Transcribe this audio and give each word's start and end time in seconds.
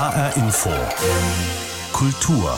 HR 0.00 0.34
Info. 0.34 0.70
Kultur. 1.92 2.54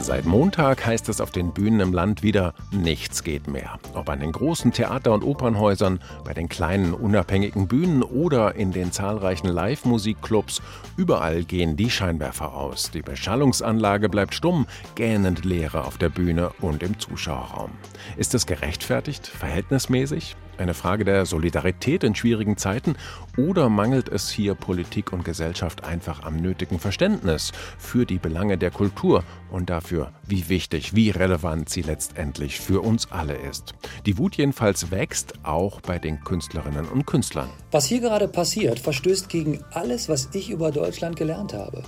Seit 0.00 0.26
Montag 0.26 0.84
heißt 0.84 1.08
es 1.08 1.22
auf 1.22 1.30
den 1.30 1.54
Bühnen 1.54 1.80
im 1.80 1.94
Land 1.94 2.22
wieder, 2.22 2.52
nichts 2.70 3.24
geht 3.24 3.48
mehr. 3.48 3.78
Ob 3.94 4.10
an 4.10 4.20
den 4.20 4.32
großen 4.32 4.70
Theater- 4.70 5.14
und 5.14 5.24
Opernhäusern, 5.24 6.00
bei 6.24 6.34
den 6.34 6.50
kleinen 6.50 6.92
unabhängigen 6.92 7.68
Bühnen 7.68 8.02
oder 8.02 8.54
in 8.54 8.70
den 8.70 8.92
zahlreichen 8.92 9.48
Live-Musikclubs, 9.48 10.60
überall 10.98 11.44
gehen 11.44 11.78
die 11.78 11.88
Scheinwerfer 11.88 12.52
aus. 12.52 12.90
Die 12.90 13.00
Beschallungsanlage 13.00 14.10
bleibt 14.10 14.34
stumm, 14.34 14.66
gähnend 14.94 15.46
Leere 15.46 15.86
auf 15.86 15.96
der 15.96 16.10
Bühne 16.10 16.50
und 16.60 16.82
im 16.82 16.98
Zuschauerraum. 16.98 17.70
Ist 18.18 18.34
es 18.34 18.44
gerechtfertigt, 18.44 19.26
verhältnismäßig? 19.26 20.36
Eine 20.62 20.74
Frage 20.74 21.04
der 21.04 21.26
Solidarität 21.26 22.04
in 22.04 22.14
schwierigen 22.14 22.56
Zeiten 22.56 22.94
oder 23.36 23.68
mangelt 23.68 24.08
es 24.08 24.30
hier 24.30 24.54
Politik 24.54 25.12
und 25.12 25.24
Gesellschaft 25.24 25.82
einfach 25.82 26.22
am 26.22 26.36
nötigen 26.36 26.78
Verständnis 26.78 27.50
für 27.78 28.06
die 28.06 28.18
Belange 28.18 28.56
der 28.56 28.70
Kultur 28.70 29.24
und 29.50 29.70
dafür, 29.70 30.12
wie 30.24 30.48
wichtig, 30.48 30.94
wie 30.94 31.10
relevant 31.10 31.68
sie 31.68 31.82
letztendlich 31.82 32.60
für 32.60 32.80
uns 32.80 33.10
alle 33.10 33.34
ist? 33.34 33.74
Die 34.06 34.18
Wut 34.18 34.36
jedenfalls 34.36 34.92
wächst 34.92 35.32
auch 35.42 35.80
bei 35.80 35.98
den 35.98 36.22
Künstlerinnen 36.22 36.86
und 36.86 37.06
Künstlern. 37.06 37.50
Was 37.72 37.86
hier 37.86 37.98
gerade 37.98 38.28
passiert, 38.28 38.78
verstößt 38.78 39.28
gegen 39.28 39.64
alles, 39.72 40.08
was 40.08 40.28
ich 40.32 40.48
über 40.48 40.70
Deutschland 40.70 41.16
gelernt 41.16 41.54
habe 41.54 41.82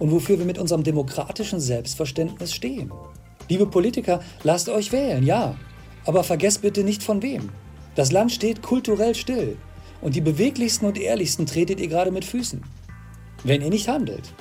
und 0.00 0.10
wofür 0.10 0.40
wir 0.40 0.44
mit 0.44 0.58
unserem 0.58 0.82
demokratischen 0.82 1.60
Selbstverständnis 1.60 2.52
stehen. 2.52 2.90
Liebe 3.48 3.66
Politiker, 3.66 4.18
lasst 4.42 4.68
euch 4.68 4.90
wählen, 4.90 5.24
ja, 5.24 5.54
aber 6.04 6.24
vergesst 6.24 6.62
bitte 6.62 6.82
nicht 6.82 7.04
von 7.04 7.22
wem. 7.22 7.50
Das 7.98 8.12
Land 8.12 8.30
steht 8.30 8.62
kulturell 8.62 9.16
still 9.16 9.56
und 10.00 10.14
die 10.14 10.20
beweglichsten 10.20 10.86
und 10.86 11.00
ehrlichsten 11.00 11.46
tretet 11.46 11.80
ihr 11.80 11.88
gerade 11.88 12.12
mit 12.12 12.24
Füßen. 12.24 12.62
Wenn 13.42 13.60
ihr 13.60 13.70
nicht 13.70 13.88
handelt. 13.88 14.32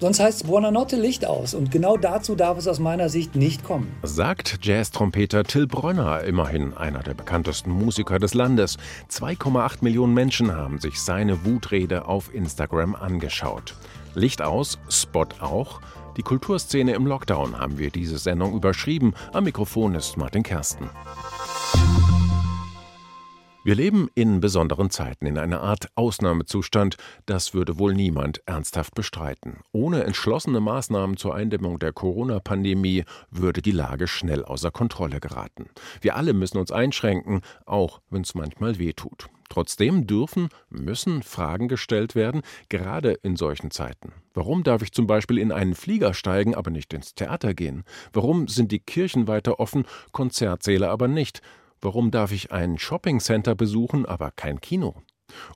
Sonst 0.00 0.20
heißt 0.20 0.40
es 0.40 0.46
Buonanotte 0.46 0.96
Licht 0.96 1.26
aus 1.26 1.52
und 1.52 1.70
genau 1.70 1.98
dazu 1.98 2.34
darf 2.34 2.56
es 2.56 2.66
aus 2.66 2.78
meiner 2.78 3.10
Sicht 3.10 3.36
nicht 3.36 3.62
kommen. 3.62 3.94
Sagt 4.04 4.60
Jazz-Trompeter 4.62 5.44
Till 5.44 5.66
Bronner, 5.66 6.24
immerhin 6.24 6.72
einer 6.72 7.02
der 7.02 7.12
bekanntesten 7.12 7.70
Musiker 7.72 8.18
des 8.18 8.32
Landes. 8.32 8.78
2,8 9.10 9.84
Millionen 9.84 10.14
Menschen 10.14 10.56
haben 10.56 10.80
sich 10.80 10.98
seine 10.98 11.44
Wutrede 11.44 12.08
auf 12.08 12.34
Instagram 12.34 12.94
angeschaut. 12.94 13.74
Licht 14.14 14.40
aus, 14.40 14.78
Spot 14.88 15.26
auch. 15.40 15.82
Die 16.16 16.22
Kulturszene 16.22 16.94
im 16.94 17.06
Lockdown 17.06 17.58
haben 17.58 17.76
wir 17.76 17.90
diese 17.90 18.16
Sendung 18.16 18.54
überschrieben. 18.54 19.12
Am 19.34 19.44
Mikrofon 19.44 19.94
ist 19.94 20.16
Martin 20.16 20.42
Kersten. 20.42 20.88
Wir 23.66 23.74
leben 23.74 24.10
in 24.14 24.40
besonderen 24.40 24.90
Zeiten, 24.90 25.24
in 25.24 25.38
einer 25.38 25.62
Art 25.62 25.88
Ausnahmezustand, 25.94 26.98
das 27.24 27.54
würde 27.54 27.78
wohl 27.78 27.94
niemand 27.94 28.42
ernsthaft 28.44 28.94
bestreiten. 28.94 29.60
Ohne 29.72 30.04
entschlossene 30.04 30.60
Maßnahmen 30.60 31.16
zur 31.16 31.34
Eindämmung 31.34 31.78
der 31.78 31.94
Corona-Pandemie 31.94 33.04
würde 33.30 33.62
die 33.62 33.70
Lage 33.70 34.06
schnell 34.06 34.44
außer 34.44 34.70
Kontrolle 34.70 35.18
geraten. 35.18 35.70
Wir 36.02 36.16
alle 36.16 36.34
müssen 36.34 36.58
uns 36.58 36.72
einschränken, 36.72 37.40
auch 37.64 38.02
wenn 38.10 38.20
es 38.20 38.34
manchmal 38.34 38.78
weh 38.78 38.92
tut. 38.92 39.30
Trotzdem 39.48 40.06
dürfen, 40.06 40.50
müssen 40.68 41.22
Fragen 41.22 41.66
gestellt 41.66 42.14
werden, 42.14 42.42
gerade 42.68 43.12
in 43.22 43.34
solchen 43.36 43.70
Zeiten. 43.70 44.12
Warum 44.34 44.62
darf 44.62 44.82
ich 44.82 44.92
zum 44.92 45.06
Beispiel 45.06 45.38
in 45.38 45.52
einen 45.52 45.74
Flieger 45.74 46.12
steigen, 46.12 46.54
aber 46.54 46.70
nicht 46.70 46.92
ins 46.92 47.14
Theater 47.14 47.54
gehen? 47.54 47.84
Warum 48.12 48.46
sind 48.46 48.72
die 48.72 48.80
Kirchen 48.80 49.26
weiter 49.26 49.58
offen, 49.58 49.86
Konzertsäle 50.12 50.90
aber 50.90 51.08
nicht? 51.08 51.40
Warum 51.84 52.10
darf 52.10 52.32
ich 52.32 52.50
ein 52.50 52.78
Shoppingcenter 52.78 53.54
besuchen, 53.54 54.06
aber 54.06 54.30
kein 54.30 54.58
Kino? 54.62 55.02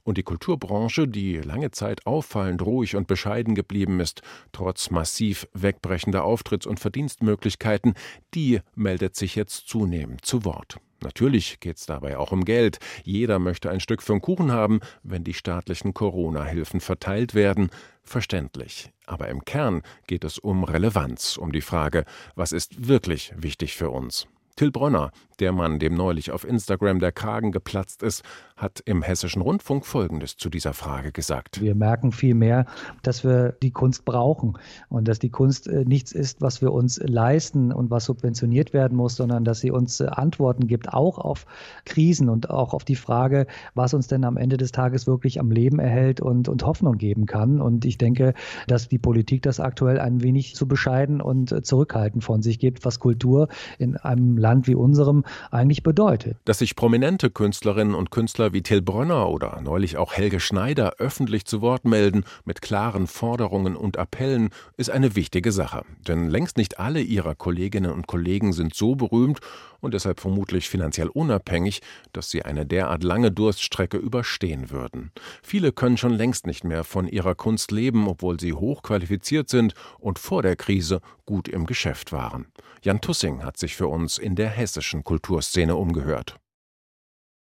Und 0.02 0.18
die 0.18 0.22
Kulturbranche, 0.22 1.08
die 1.08 1.38
lange 1.38 1.70
Zeit 1.70 2.06
auffallend 2.06 2.60
ruhig 2.60 2.96
und 2.96 3.06
bescheiden 3.06 3.54
geblieben 3.54 3.98
ist, 3.98 4.20
trotz 4.52 4.90
massiv 4.90 5.48
wegbrechender 5.54 6.26
Auftritts- 6.26 6.66
und 6.66 6.80
Verdienstmöglichkeiten, 6.80 7.94
die 8.34 8.60
meldet 8.74 9.16
sich 9.16 9.36
jetzt 9.36 9.68
zunehmend 9.68 10.22
zu 10.22 10.44
Wort. 10.44 10.76
Natürlich 11.00 11.60
geht 11.60 11.78
es 11.78 11.86
dabei 11.86 12.18
auch 12.18 12.30
um 12.30 12.44
Geld. 12.44 12.78
Jeder 13.04 13.38
möchte 13.38 13.70
ein 13.70 13.80
Stück 13.80 14.02
vom 14.02 14.20
Kuchen 14.20 14.52
haben, 14.52 14.80
wenn 15.02 15.24
die 15.24 15.32
staatlichen 15.32 15.94
Corona-Hilfen 15.94 16.80
verteilt 16.80 17.34
werden. 17.34 17.70
Verständlich. 18.02 18.90
Aber 19.06 19.28
im 19.28 19.46
Kern 19.46 19.80
geht 20.06 20.24
es 20.24 20.38
um 20.38 20.64
Relevanz, 20.64 21.38
um 21.38 21.52
die 21.52 21.62
Frage, 21.62 22.04
was 22.34 22.52
ist 22.52 22.86
wirklich 22.86 23.32
wichtig 23.34 23.74
für 23.74 23.88
uns. 23.88 24.28
Till 24.58 24.72
Bronner, 24.72 25.12
der 25.38 25.52
Mann, 25.52 25.78
dem 25.78 25.94
neulich 25.94 26.32
auf 26.32 26.44
Instagram 26.44 26.98
der 26.98 27.12
Kragen 27.12 27.52
geplatzt 27.52 28.02
ist, 28.02 28.24
hat 28.56 28.82
im 28.86 29.02
Hessischen 29.02 29.40
Rundfunk 29.40 29.86
Folgendes 29.86 30.36
zu 30.36 30.50
dieser 30.50 30.72
Frage 30.72 31.12
gesagt. 31.12 31.60
Wir 31.60 31.76
merken 31.76 32.10
vielmehr, 32.10 32.66
dass 33.04 33.22
wir 33.22 33.52
die 33.62 33.70
Kunst 33.70 34.04
brauchen 34.04 34.58
und 34.88 35.06
dass 35.06 35.20
die 35.20 35.30
Kunst 35.30 35.68
äh, 35.68 35.84
nichts 35.84 36.10
ist, 36.10 36.40
was 36.40 36.60
wir 36.60 36.72
uns 36.72 36.98
leisten 37.00 37.70
und 37.70 37.92
was 37.92 38.06
subventioniert 38.06 38.72
werden 38.72 38.96
muss, 38.96 39.14
sondern 39.14 39.44
dass 39.44 39.60
sie 39.60 39.70
uns 39.70 40.00
äh, 40.00 40.06
Antworten 40.06 40.66
gibt, 40.66 40.92
auch 40.92 41.18
auf 41.18 41.46
Krisen 41.84 42.28
und 42.28 42.50
auch 42.50 42.74
auf 42.74 42.84
die 42.84 42.96
Frage, 42.96 43.46
was 43.74 43.94
uns 43.94 44.08
denn 44.08 44.24
am 44.24 44.36
Ende 44.36 44.56
des 44.56 44.72
Tages 44.72 45.06
wirklich 45.06 45.38
am 45.38 45.52
Leben 45.52 45.78
erhält 45.78 46.20
und, 46.20 46.48
und 46.48 46.66
Hoffnung 46.66 46.98
geben 46.98 47.26
kann. 47.26 47.60
Und 47.60 47.84
ich 47.84 47.96
denke, 47.96 48.34
dass 48.66 48.88
die 48.88 48.98
Politik 48.98 49.42
das 49.42 49.60
aktuell 49.60 50.00
ein 50.00 50.20
wenig 50.20 50.56
zu 50.56 50.66
bescheiden 50.66 51.20
und 51.20 51.52
äh, 51.52 51.62
zurückhaltend 51.62 52.24
von 52.24 52.42
sich 52.42 52.58
gibt, 52.58 52.84
was 52.84 52.98
Kultur 52.98 53.46
in 53.78 53.96
einem 53.96 54.36
Land 54.36 54.47
wie 54.66 54.74
unserem 54.74 55.24
eigentlich 55.50 55.82
bedeutet. 55.82 56.36
Dass 56.44 56.58
sich 56.58 56.76
prominente 56.76 57.30
Künstlerinnen 57.30 57.94
und 57.94 58.10
Künstler 58.10 58.52
wie 58.52 58.62
Till 58.62 58.82
Brönner 58.82 59.28
oder 59.28 59.60
neulich 59.62 59.96
auch 59.96 60.14
Helge 60.14 60.40
Schneider 60.40 60.94
öffentlich 60.98 61.44
zu 61.44 61.60
Wort 61.60 61.84
melden 61.84 62.24
mit 62.44 62.62
klaren 62.62 63.06
Forderungen 63.06 63.76
und 63.76 63.98
Appellen, 63.98 64.50
ist 64.76 64.90
eine 64.90 65.14
wichtige 65.14 65.52
Sache. 65.52 65.82
Denn 66.06 66.28
längst 66.28 66.56
nicht 66.56 66.80
alle 66.80 67.00
ihrer 67.00 67.34
Kolleginnen 67.34 67.92
und 67.92 68.06
Kollegen 68.06 68.52
sind 68.52 68.74
so 68.74 68.96
berühmt 68.96 69.40
und 69.80 69.94
deshalb 69.94 70.20
vermutlich 70.20 70.68
finanziell 70.68 71.08
unabhängig, 71.08 71.80
dass 72.12 72.30
sie 72.30 72.42
eine 72.42 72.66
derart 72.66 73.04
lange 73.04 73.30
Durststrecke 73.30 73.96
überstehen 73.96 74.70
würden. 74.70 75.12
Viele 75.42 75.72
können 75.72 75.96
schon 75.96 76.12
längst 76.14 76.46
nicht 76.46 76.64
mehr 76.64 76.84
von 76.84 77.06
ihrer 77.06 77.34
Kunst 77.34 77.70
leben, 77.70 78.08
obwohl 78.08 78.40
sie 78.40 78.52
hochqualifiziert 78.52 79.48
sind 79.48 79.74
und 79.98 80.18
vor 80.18 80.42
der 80.42 80.56
Krise 80.56 81.00
gut 81.26 81.48
im 81.48 81.66
Geschäft 81.66 82.12
waren. 82.12 82.46
Jan 82.82 83.00
Tussing 83.00 83.44
hat 83.44 83.56
sich 83.56 83.76
für 83.76 83.88
uns 83.88 84.18
in 84.18 84.34
der 84.34 84.50
hessischen 84.50 85.04
Kulturszene 85.04 85.76
umgehört. 85.76 86.38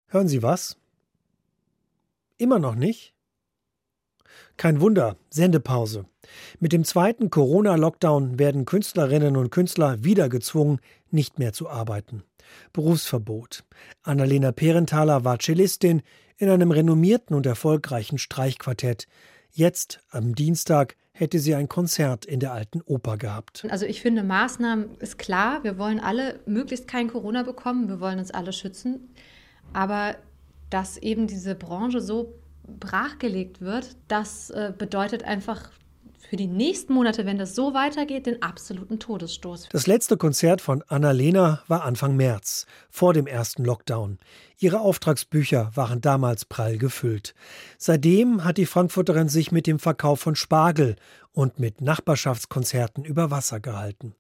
Hören 0.09 0.29
Sie 0.29 0.43
was? 0.43 0.77
Immer 2.39 2.59
noch 2.59 2.75
nicht? 2.75 3.15
Kein 4.57 4.81
Wunder, 4.81 5.17
Sendepause. 5.31 6.07
Mit 6.61 6.73
dem 6.73 6.85
zweiten 6.85 7.31
Corona-Lockdown 7.31 8.39
werden 8.39 8.65
Künstlerinnen 8.65 9.37
und 9.37 9.51
Künstler 9.51 10.05
wieder 10.05 10.29
gezwungen, 10.29 10.81
nicht 11.11 11.39
mehr 11.39 11.53
zu 11.53 11.69
arbeiten. 11.69 12.23
Berufsverbot. 12.73 13.65
Annalena 14.03 14.53
Perenthaler 14.53 15.25
war 15.25 15.39
Cellistin 15.41 16.03
in 16.37 16.49
einem 16.49 16.71
renommierten 16.71 17.37
und 17.37 17.47
erfolgreichen 17.47 18.19
Streichquartett. 18.19 19.07
Jetzt, 19.51 20.01
am 20.11 20.35
Dienstag, 20.35 20.97
hätte 21.13 21.39
sie 21.39 21.55
ein 21.55 21.69
Konzert 21.69 22.25
in 22.25 22.41
der 22.41 22.53
alten 22.53 22.81
Oper 22.83 23.19
gehabt. 23.19 23.67
Also 23.69 23.85
ich 23.87 24.01
finde, 24.01 24.23
Maßnahmen 24.23 24.97
ist 24.99 25.19
klar. 25.19 25.63
Wir 25.63 25.79
wollen 25.79 26.01
alle 26.01 26.41
möglichst 26.47 26.89
kein 26.89 27.09
Corona 27.09 27.43
bekommen. 27.43 27.89
Wir 27.89 28.01
wollen 28.01 28.19
uns 28.19 28.31
alle 28.31 28.53
schützen. 28.53 29.11
Aber 29.73 30.17
dass 30.71 30.97
eben 30.97 31.27
diese 31.27 31.55
Branche 31.55 32.01
so 32.01 32.35
brachgelegt 32.67 33.61
wird, 33.61 33.97
das 34.09 34.51
äh, 34.51 34.73
bedeutet 34.77 35.25
einfach 35.25 35.71
für 36.33 36.37
die 36.37 36.47
nächsten 36.47 36.95
Monate, 36.95 37.27
wenn 37.27 37.37
das 37.37 37.55
so 37.55 37.75
weitergeht, 37.75 38.25
den 38.25 38.41
absoluten 38.41 38.99
Todesstoß. 38.99 39.69
Das 39.71 39.87
letzte 39.87 40.17
Konzert 40.17 40.63
von 40.63 40.83
Annalena 40.89 41.63
war 41.69 41.85
Anfang 41.85 42.17
März, 42.17 42.65
vor 42.89 43.13
dem 43.13 43.27
ersten 43.27 43.67
Lockdown. 43.67 44.19
Ihre 44.59 44.81
Auftragsbücher 44.81 45.73
waren 45.75 46.01
damals 46.01 46.47
prall 46.47 46.79
gefüllt. 46.79 47.35
Seitdem 47.77 48.45
hat 48.45 48.57
die 48.57 48.65
Frankfurterin 48.65 49.29
sich 49.29 49.53
mit 49.53 49.67
dem 49.67 49.79
Verkauf 49.79 50.21
von 50.21 50.35
Spargel 50.35 50.97
und 51.33 51.59
mit 51.59 51.83
Nachbarschaftskonzerten 51.83 53.05
über 53.05 53.31
Wasser 53.31 53.61
gehalten. 53.61 54.15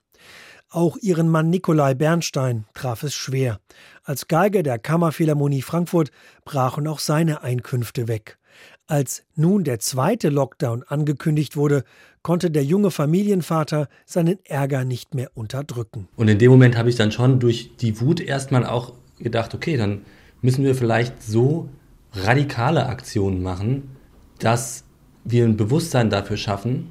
Auch 0.72 0.96
ihren 0.96 1.28
Mann 1.28 1.50
Nikolai 1.50 1.92
Bernstein 1.92 2.64
traf 2.72 3.02
es 3.02 3.14
schwer. 3.14 3.60
Als 4.04 4.26
Geiger 4.26 4.62
der 4.62 4.78
Kammerphilharmonie 4.78 5.60
Frankfurt 5.60 6.10
brachen 6.46 6.86
auch 6.86 6.98
seine 6.98 7.42
Einkünfte 7.42 8.08
weg. 8.08 8.38
Als 8.86 9.22
nun 9.36 9.64
der 9.64 9.80
zweite 9.80 10.30
Lockdown 10.30 10.82
angekündigt 10.82 11.56
wurde, 11.58 11.84
konnte 12.22 12.50
der 12.50 12.64
junge 12.64 12.90
Familienvater 12.90 13.88
seinen 14.06 14.38
Ärger 14.46 14.86
nicht 14.86 15.14
mehr 15.14 15.30
unterdrücken. 15.34 16.08
Und 16.16 16.28
in 16.28 16.38
dem 16.38 16.50
Moment 16.50 16.78
habe 16.78 16.88
ich 16.88 16.96
dann 16.96 17.12
schon 17.12 17.38
durch 17.38 17.76
die 17.76 18.00
Wut 18.00 18.20
erstmal 18.20 18.64
auch 18.64 18.94
gedacht, 19.19 19.54
okay, 19.54 19.76
dann 19.76 20.06
müssen 20.40 20.64
wir 20.64 20.74
vielleicht 20.74 21.22
so 21.22 21.69
radikale 22.14 22.86
Aktionen 22.86 23.42
machen, 23.42 23.94
dass 24.38 24.84
wir 25.22 25.44
ein 25.44 25.58
Bewusstsein 25.58 26.08
dafür 26.08 26.38
schaffen, 26.38 26.90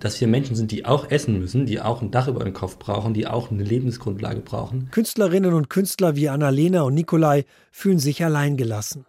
dass 0.00 0.20
wir 0.20 0.28
Menschen 0.28 0.56
sind, 0.56 0.70
die 0.70 0.84
auch 0.84 1.10
essen 1.10 1.38
müssen, 1.38 1.66
die 1.66 1.80
auch 1.80 2.02
ein 2.02 2.10
Dach 2.10 2.28
über 2.28 2.44
den 2.44 2.52
Kopf 2.52 2.78
brauchen, 2.78 3.14
die 3.14 3.26
auch 3.26 3.50
eine 3.50 3.62
Lebensgrundlage 3.62 4.40
brauchen. 4.40 4.88
Künstlerinnen 4.90 5.52
und 5.52 5.70
Künstler 5.70 6.16
wie 6.16 6.28
Annalena 6.28 6.82
und 6.82 6.94
Nikolai 6.94 7.44
fühlen 7.70 7.98
sich 7.98 8.24
alleingelassen. 8.24 9.06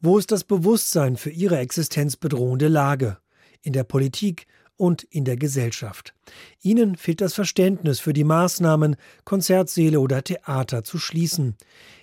Wo 0.00 0.18
ist 0.18 0.32
das 0.32 0.44
Bewusstsein 0.44 1.16
für 1.16 1.30
ihre 1.30 1.58
existenzbedrohende 1.58 2.68
Lage? 2.68 3.18
In 3.62 3.72
der 3.72 3.84
Politik 3.84 4.46
und 4.76 5.04
in 5.04 5.24
der 5.24 5.36
Gesellschaft. 5.36 6.12
Ihnen 6.60 6.96
fehlt 6.96 7.20
das 7.20 7.34
Verständnis 7.34 8.00
für 8.00 8.12
die 8.12 8.24
Maßnahmen, 8.24 8.96
Konzertsäle 9.24 10.00
oder 10.00 10.24
Theater 10.24 10.82
zu 10.82 10.98
schließen. 10.98 11.56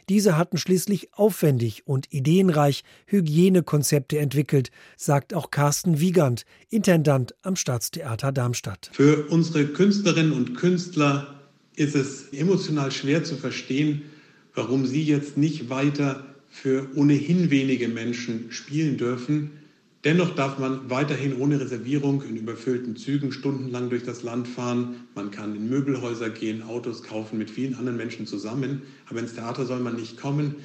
Diese 0.09 0.37
hatten 0.37 0.57
schließlich 0.57 1.13
aufwendig 1.13 1.83
und 1.85 2.11
ideenreich 2.11 2.83
Hygienekonzepte 3.05 4.17
entwickelt, 4.17 4.71
sagt 4.97 5.35
auch 5.35 5.51
Carsten 5.51 5.99
Wiegand, 5.99 6.45
Intendant 6.69 7.35
am 7.43 7.55
Staatstheater 7.55 8.31
Darmstadt. 8.31 8.89
Für 8.91 9.27
unsere 9.27 9.67
Künstlerinnen 9.67 10.31
und 10.31 10.55
Künstler 10.55 11.39
ist 11.75 11.95
es 11.95 12.33
emotional 12.33 12.91
schwer 12.91 13.23
zu 13.23 13.35
verstehen, 13.35 14.01
warum 14.55 14.87
sie 14.87 15.03
jetzt 15.03 15.37
nicht 15.37 15.69
weiter 15.69 16.25
für 16.49 16.87
ohnehin 16.95 17.51
wenige 17.51 17.87
Menschen 17.87 18.51
spielen 18.51 18.97
dürfen. 18.97 19.51
Dennoch 20.05 20.33
darf 20.33 20.59
man 20.59 20.89
weiterhin 20.89 21.37
ohne 21.37 21.59
Reservierung 21.59 22.21
in 22.21 22.37
überfüllten 22.37 22.95
Zügen 22.95 23.33
stundenlang 23.33 23.89
durch 23.89 24.03
das 24.03 24.23
Land 24.23 24.47
fahren. 24.47 25.07
Man 25.13 25.29
kann 25.29 25.55
in 25.55 25.69
Möbelhäuser 25.69 26.29
gehen, 26.29 26.63
Autos 26.63 27.03
kaufen 27.03 27.37
mit 27.37 27.49
vielen 27.49 27.75
anderen 27.75 27.97
Menschen 27.97 28.25
zusammen. 28.25 28.83
Aber 29.09 29.19
ins 29.19 29.33
Theater 29.33 29.65
soll 29.65 29.79
man 29.79 29.97
nicht 29.97 30.15
kommen. 30.17 30.55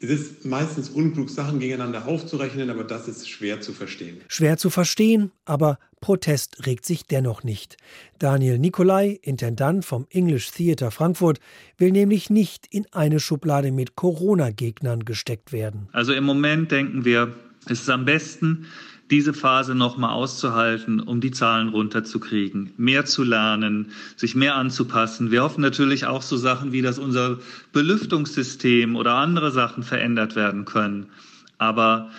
Es 0.00 0.10
ist 0.10 0.44
meistens 0.44 0.90
unklug, 0.90 1.30
Sachen 1.30 1.60
gegeneinander 1.60 2.08
aufzurechnen, 2.08 2.70
aber 2.70 2.82
das 2.82 3.06
ist 3.06 3.30
schwer 3.30 3.60
zu 3.60 3.72
verstehen. 3.72 4.16
Schwer 4.26 4.56
zu 4.56 4.68
verstehen, 4.68 5.30
aber 5.44 5.78
Protest 6.00 6.66
regt 6.66 6.84
sich 6.84 7.06
dennoch 7.06 7.44
nicht. 7.44 7.76
Daniel 8.18 8.58
Nicolai, 8.58 9.20
Intendant 9.22 9.84
vom 9.84 10.08
English 10.10 10.50
Theatre 10.50 10.90
Frankfurt, 10.90 11.38
will 11.78 11.92
nämlich 11.92 12.30
nicht 12.30 12.66
in 12.68 12.84
eine 12.90 13.20
Schublade 13.20 13.70
mit 13.70 13.94
Corona-Gegnern 13.94 15.04
gesteckt 15.04 15.52
werden. 15.52 15.88
Also 15.92 16.12
im 16.12 16.24
Moment 16.24 16.72
denken 16.72 17.04
wir, 17.04 17.32
es 17.66 17.82
ist 17.82 17.90
am 17.90 18.04
besten, 18.04 18.66
diese 19.10 19.34
Phase 19.34 19.74
nochmal 19.74 20.14
auszuhalten, 20.14 20.98
um 20.98 21.20
die 21.20 21.32
Zahlen 21.32 21.68
runterzukriegen, 21.68 22.72
mehr 22.78 23.04
zu 23.04 23.24
lernen, 23.24 23.92
sich 24.16 24.34
mehr 24.34 24.56
anzupassen. 24.56 25.30
Wir 25.30 25.42
hoffen 25.42 25.60
natürlich 25.60 26.06
auch 26.06 26.22
so 26.22 26.36
Sachen 26.36 26.72
wie, 26.72 26.80
dass 26.80 26.98
unser 26.98 27.38
Belüftungssystem 27.72 28.96
oder 28.96 29.14
andere 29.14 29.50
Sachen 29.50 29.82
verändert 29.82 30.34
werden 30.34 30.64
können. 30.64 31.10
Aber 31.58 32.10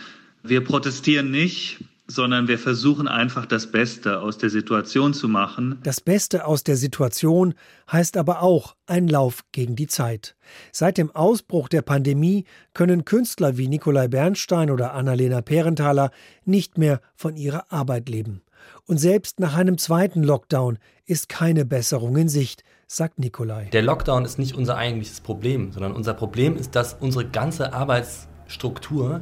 wir 0.43 0.63
protestieren 0.63 1.31
nicht, 1.31 1.79
sondern 2.13 2.47
wir 2.47 2.59
versuchen 2.59 3.07
einfach 3.07 3.45
das 3.45 3.71
Beste 3.71 4.19
aus 4.19 4.37
der 4.37 4.49
Situation 4.49 5.13
zu 5.13 5.27
machen. 5.27 5.79
Das 5.83 5.99
Beste 5.99 6.45
aus 6.45 6.63
der 6.63 6.75
Situation 6.75 7.55
heißt 7.91 8.17
aber 8.17 8.43
auch 8.43 8.75
ein 8.85 9.07
Lauf 9.07 9.43
gegen 9.51 9.75
die 9.75 9.87
Zeit. 9.87 10.35
Seit 10.71 10.97
dem 10.97 11.11
Ausbruch 11.11 11.69
der 11.69 11.81
Pandemie 11.81 12.45
können 12.73 13.05
Künstler 13.05 13.57
wie 13.57 13.67
Nikolai 13.67 14.07
Bernstein 14.07 14.69
oder 14.69 14.93
Annalena 14.93 15.41
Perenthaler 15.41 16.11
nicht 16.45 16.77
mehr 16.77 17.01
von 17.15 17.35
ihrer 17.35 17.71
Arbeit 17.71 18.09
leben. 18.09 18.43
Und 18.85 18.97
selbst 18.97 19.39
nach 19.39 19.55
einem 19.55 19.77
zweiten 19.77 20.23
Lockdown 20.23 20.77
ist 21.05 21.29
keine 21.29 21.65
Besserung 21.65 22.15
in 22.15 22.29
Sicht, 22.29 22.63
sagt 22.87 23.19
Nikolai. 23.19 23.69
Der 23.73 23.81
Lockdown 23.81 24.23
ist 24.23 24.39
nicht 24.39 24.55
unser 24.55 24.77
eigentliches 24.77 25.21
Problem, 25.21 25.71
sondern 25.71 25.93
unser 25.93 26.13
Problem 26.13 26.55
ist, 26.55 26.75
dass 26.75 26.93
unsere 26.93 27.25
ganze 27.25 27.73
Arbeitsstruktur 27.73 29.21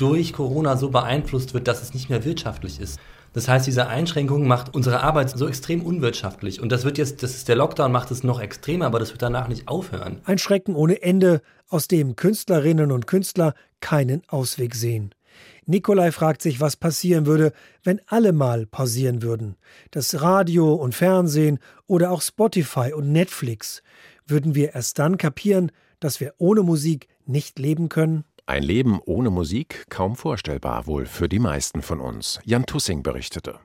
durch 0.00 0.32
Corona 0.32 0.76
so 0.76 0.90
beeinflusst 0.90 1.54
wird, 1.54 1.68
dass 1.68 1.82
es 1.82 1.94
nicht 1.94 2.08
mehr 2.10 2.24
wirtschaftlich 2.24 2.80
ist. 2.80 2.98
Das 3.32 3.46
heißt, 3.46 3.66
diese 3.66 3.86
Einschränkung 3.86 4.48
macht 4.48 4.74
unsere 4.74 5.02
Arbeit 5.02 5.30
so 5.30 5.46
extrem 5.46 5.82
unwirtschaftlich. 5.82 6.60
Und 6.60 6.72
das 6.72 6.84
wird 6.84 6.98
jetzt, 6.98 7.22
das 7.22 7.36
ist 7.36 7.48
der 7.48 7.54
Lockdown 7.54 7.92
macht 7.92 8.10
es 8.10 8.24
noch 8.24 8.40
extremer, 8.40 8.86
aber 8.86 8.98
das 8.98 9.10
wird 9.12 9.22
danach 9.22 9.46
nicht 9.46 9.68
aufhören. 9.68 10.20
Ein 10.24 10.38
Schrecken 10.38 10.74
ohne 10.74 11.00
Ende, 11.02 11.40
aus 11.68 11.86
dem 11.86 12.16
Künstlerinnen 12.16 12.90
und 12.90 13.06
Künstler 13.06 13.54
keinen 13.80 14.22
Ausweg 14.28 14.74
sehen. 14.74 15.14
Nikolai 15.66 16.10
fragt 16.10 16.42
sich, 16.42 16.60
was 16.60 16.76
passieren 16.76 17.26
würde, 17.26 17.52
wenn 17.84 18.00
alle 18.06 18.32
mal 18.32 18.66
pausieren 18.66 19.22
würden. 19.22 19.54
Das 19.92 20.20
Radio 20.20 20.74
und 20.74 20.96
Fernsehen 20.96 21.60
oder 21.86 22.10
auch 22.10 22.22
Spotify 22.22 22.92
und 22.92 23.12
Netflix. 23.12 23.82
Würden 24.26 24.56
wir 24.56 24.74
erst 24.74 24.98
dann 24.98 25.16
kapieren, 25.16 25.70
dass 26.00 26.18
wir 26.18 26.34
ohne 26.38 26.62
Musik 26.62 27.06
nicht 27.26 27.60
leben 27.60 27.88
können? 27.88 28.24
Ein 28.50 28.64
Leben 28.64 28.98
ohne 29.04 29.30
Musik 29.30 29.84
kaum 29.90 30.16
vorstellbar 30.16 30.88
wohl 30.88 31.06
für 31.06 31.28
die 31.28 31.38
meisten 31.38 31.82
von 31.82 32.00
uns. 32.00 32.40
Jan 32.44 32.66
Tussing 32.66 33.04
berichtete. 33.04 33.60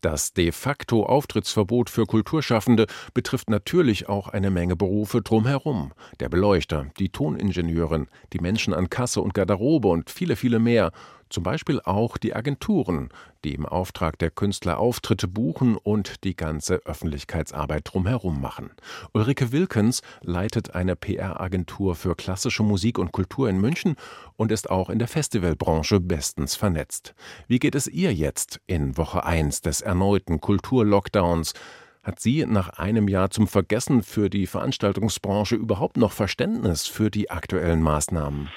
Das 0.00 0.32
de 0.32 0.50
facto 0.50 1.06
Auftrittsverbot 1.06 1.88
für 1.88 2.06
Kulturschaffende 2.06 2.86
betrifft 3.14 3.48
natürlich 3.48 4.08
auch 4.08 4.26
eine 4.26 4.50
Menge 4.50 4.74
Berufe 4.74 5.22
drumherum. 5.22 5.92
Der 6.18 6.28
Beleuchter, 6.28 6.86
die 6.98 7.10
Toningenieurin, 7.10 8.08
die 8.32 8.40
Menschen 8.40 8.74
an 8.74 8.90
Kasse 8.90 9.20
und 9.20 9.34
Garderobe 9.34 9.86
und 9.86 10.10
viele, 10.10 10.34
viele 10.34 10.58
mehr 10.58 10.90
zum 11.32 11.42
Beispiel 11.42 11.80
auch 11.80 12.18
die 12.18 12.34
Agenturen, 12.34 13.08
die 13.44 13.54
im 13.54 13.66
Auftrag 13.66 14.18
der 14.18 14.30
Künstler 14.30 14.78
Auftritte 14.78 15.26
buchen 15.26 15.76
und 15.76 16.24
die 16.24 16.36
ganze 16.36 16.76
Öffentlichkeitsarbeit 16.84 17.82
drumherum 17.84 18.40
machen. 18.40 18.70
Ulrike 19.12 19.50
Wilkens 19.50 20.02
leitet 20.20 20.74
eine 20.74 20.94
PR-Agentur 20.94 21.94
für 21.94 22.14
klassische 22.14 22.62
Musik 22.62 22.98
und 22.98 23.12
Kultur 23.12 23.48
in 23.48 23.60
München 23.60 23.96
und 24.36 24.52
ist 24.52 24.70
auch 24.70 24.90
in 24.90 24.98
der 24.98 25.08
Festivalbranche 25.08 26.00
bestens 26.00 26.54
vernetzt. 26.54 27.14
Wie 27.48 27.58
geht 27.58 27.74
es 27.74 27.86
ihr 27.86 28.12
jetzt 28.14 28.60
in 28.66 28.96
Woche 28.96 29.24
1 29.24 29.62
des 29.62 29.80
erneuten 29.80 30.40
Kulturlockdowns? 30.40 31.54
Hat 32.02 32.18
sie 32.18 32.44
nach 32.46 32.68
einem 32.70 33.06
Jahr 33.06 33.30
zum 33.30 33.46
Vergessen 33.46 34.02
für 34.02 34.28
die 34.28 34.48
Veranstaltungsbranche 34.48 35.54
überhaupt 35.54 35.96
noch 35.96 36.10
Verständnis 36.10 36.88
für 36.88 37.10
die 37.10 37.30
aktuellen 37.30 37.80
Maßnahmen? 37.80 38.48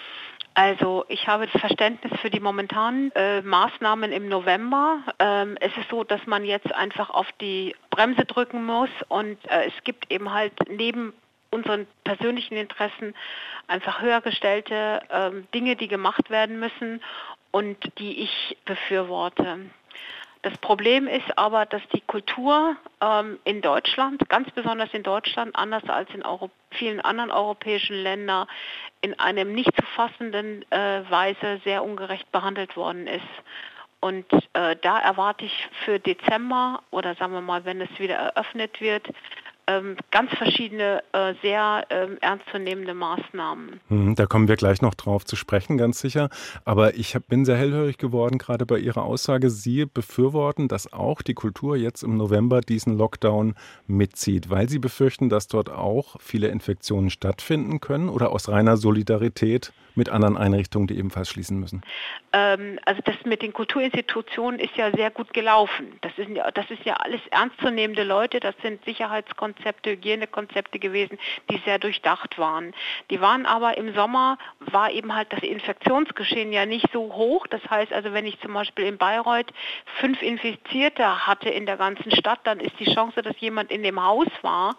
Also 0.55 1.03
ich 1.09 1.27
habe 1.27 1.47
Verständnis 1.49 2.17
für 2.21 2.29
die 2.29 2.39
momentanen 2.39 3.11
äh, 3.13 3.41
Maßnahmen 3.41 4.13
im 4.13 4.29
November. 4.29 4.99
Ähm, 5.19 5.57
es 5.59 5.75
ist 5.75 5.89
so, 5.89 6.05
dass 6.05 6.25
man 6.27 6.45
jetzt 6.45 6.73
einfach 6.73 7.09
auf 7.09 7.27
die 7.41 7.75
Bremse 7.89 8.23
drücken 8.23 8.65
muss 8.65 8.89
und 9.09 9.37
äh, 9.49 9.65
es 9.65 9.83
gibt 9.83 10.09
eben 10.09 10.31
halt 10.31 10.53
neben 10.69 11.13
unseren 11.51 11.87
persönlichen 12.05 12.55
Interessen 12.55 13.13
einfach 13.67 14.01
höher 14.01 14.21
gestellte 14.21 15.01
ähm, 15.11 15.45
Dinge, 15.53 15.75
die 15.75 15.89
gemacht 15.89 16.29
werden 16.29 16.57
müssen 16.57 17.01
und 17.51 17.77
die 17.99 18.23
ich 18.23 18.57
befürworte. 18.63 19.59
Das 20.45 20.55
Problem 20.59 21.07
ist 21.07 21.39
aber, 21.39 21.65
dass 21.65 21.81
die 21.91 22.01
Kultur 22.01 22.75
ähm, 23.01 23.39
in 23.45 23.63
Deutschland, 23.63 24.29
ganz 24.29 24.51
besonders 24.51 24.93
in 24.93 25.01
Deutschland, 25.01 25.55
anders 25.55 25.81
als 25.89 26.07
in 26.13 26.21
Euro 26.21 26.51
vielen 26.69 27.01
anderen 27.01 27.31
europäischen 27.31 27.95
Ländern, 27.95 28.45
in 29.01 29.19
einem 29.19 29.53
nicht 29.53 29.75
zu 29.75 29.83
fassenden 29.95 30.63
äh, 30.71 31.01
Weise 31.09 31.59
sehr 31.63 31.83
ungerecht 31.83 32.31
behandelt 32.31 32.77
worden 32.77 33.07
ist. 33.07 33.25
Und 34.01 34.31
äh, 34.53 34.75
da 34.83 34.99
erwarte 34.99 35.45
ich 35.45 35.67
für 35.83 35.97
Dezember 35.97 36.83
oder 36.91 37.15
sagen 37.15 37.33
wir 37.33 37.41
mal, 37.41 37.65
wenn 37.65 37.81
es 37.81 37.97
wieder 37.97 38.13
eröffnet 38.13 38.79
wird, 38.79 39.07
ganz 40.11 40.31
verschiedene, 40.35 41.03
äh, 41.11 41.33
sehr 41.41 41.85
ähm, 41.89 42.17
ernstzunehmende 42.21 42.93
Maßnahmen. 42.93 43.79
Hm, 43.87 44.15
da 44.15 44.25
kommen 44.25 44.47
wir 44.47 44.55
gleich 44.55 44.81
noch 44.81 44.93
drauf 44.93 45.25
zu 45.25 45.35
sprechen, 45.35 45.77
ganz 45.77 45.99
sicher. 45.99 46.29
Aber 46.65 46.95
ich 46.95 47.17
bin 47.27 47.45
sehr 47.45 47.57
hellhörig 47.57 47.97
geworden, 47.97 48.37
gerade 48.37 48.65
bei 48.65 48.77
Ihrer 48.77 49.03
Aussage. 49.03 49.49
Sie 49.49 49.85
befürworten, 49.85 50.67
dass 50.67 50.93
auch 50.93 51.21
die 51.21 51.33
Kultur 51.33 51.75
jetzt 51.75 52.03
im 52.03 52.17
November 52.17 52.61
diesen 52.61 52.97
Lockdown 52.97 53.55
mitzieht, 53.87 54.49
weil 54.49 54.69
Sie 54.69 54.79
befürchten, 54.79 55.29
dass 55.29 55.47
dort 55.47 55.69
auch 55.69 56.15
viele 56.19 56.47
Infektionen 56.49 57.09
stattfinden 57.09 57.79
können 57.79 58.09
oder 58.09 58.31
aus 58.31 58.49
reiner 58.49 58.77
Solidarität 58.77 59.73
mit 59.95 60.09
anderen 60.09 60.37
Einrichtungen, 60.37 60.87
die 60.87 60.97
ebenfalls 60.97 61.29
schließen 61.29 61.59
müssen? 61.59 61.81
Ähm, 62.33 62.79
also 62.85 63.01
das 63.03 63.15
mit 63.25 63.41
den 63.41 63.53
Kulturinstitutionen 63.53 64.59
ist 64.59 64.75
ja 64.75 64.91
sehr 64.91 65.09
gut 65.09 65.33
gelaufen. 65.33 65.97
Das, 66.01 66.11
ist 66.17 66.29
ja, 66.29 66.51
das 66.51 66.69
ist 66.69 66.83
ja 66.83 66.95
alles 66.95 67.21
ernstzunehmende 67.31 68.03
Leute, 68.03 68.39
das 68.39 68.55
sind 68.61 68.83
Sicherheitskonzepte, 68.85 69.54
Hygienekonzepte 69.63 70.79
gewesen, 70.79 71.17
die 71.49 71.57
sehr 71.65 71.79
durchdacht 71.79 72.37
waren. 72.37 72.73
Die 73.09 73.21
waren 73.21 73.45
aber 73.45 73.77
im 73.77 73.93
Sommer, 73.93 74.37
war 74.59 74.91
eben 74.91 75.15
halt 75.15 75.31
das 75.31 75.41
Infektionsgeschehen 75.41 76.51
ja 76.51 76.65
nicht 76.65 76.91
so 76.91 77.13
hoch. 77.13 77.47
Das 77.47 77.61
heißt 77.69 77.93
also, 77.93 78.13
wenn 78.13 78.25
ich 78.25 78.39
zum 78.41 78.53
Beispiel 78.53 78.85
in 78.85 78.97
Bayreuth 78.97 79.51
fünf 79.99 80.21
Infizierte 80.21 81.25
hatte 81.25 81.49
in 81.49 81.65
der 81.65 81.77
ganzen 81.77 82.11
Stadt, 82.11 82.39
dann 82.43 82.59
ist 82.59 82.79
die 82.79 82.93
Chance, 82.93 83.21
dass 83.21 83.39
jemand 83.39 83.71
in 83.71 83.83
dem 83.83 84.03
Haus 84.03 84.27
war, 84.41 84.75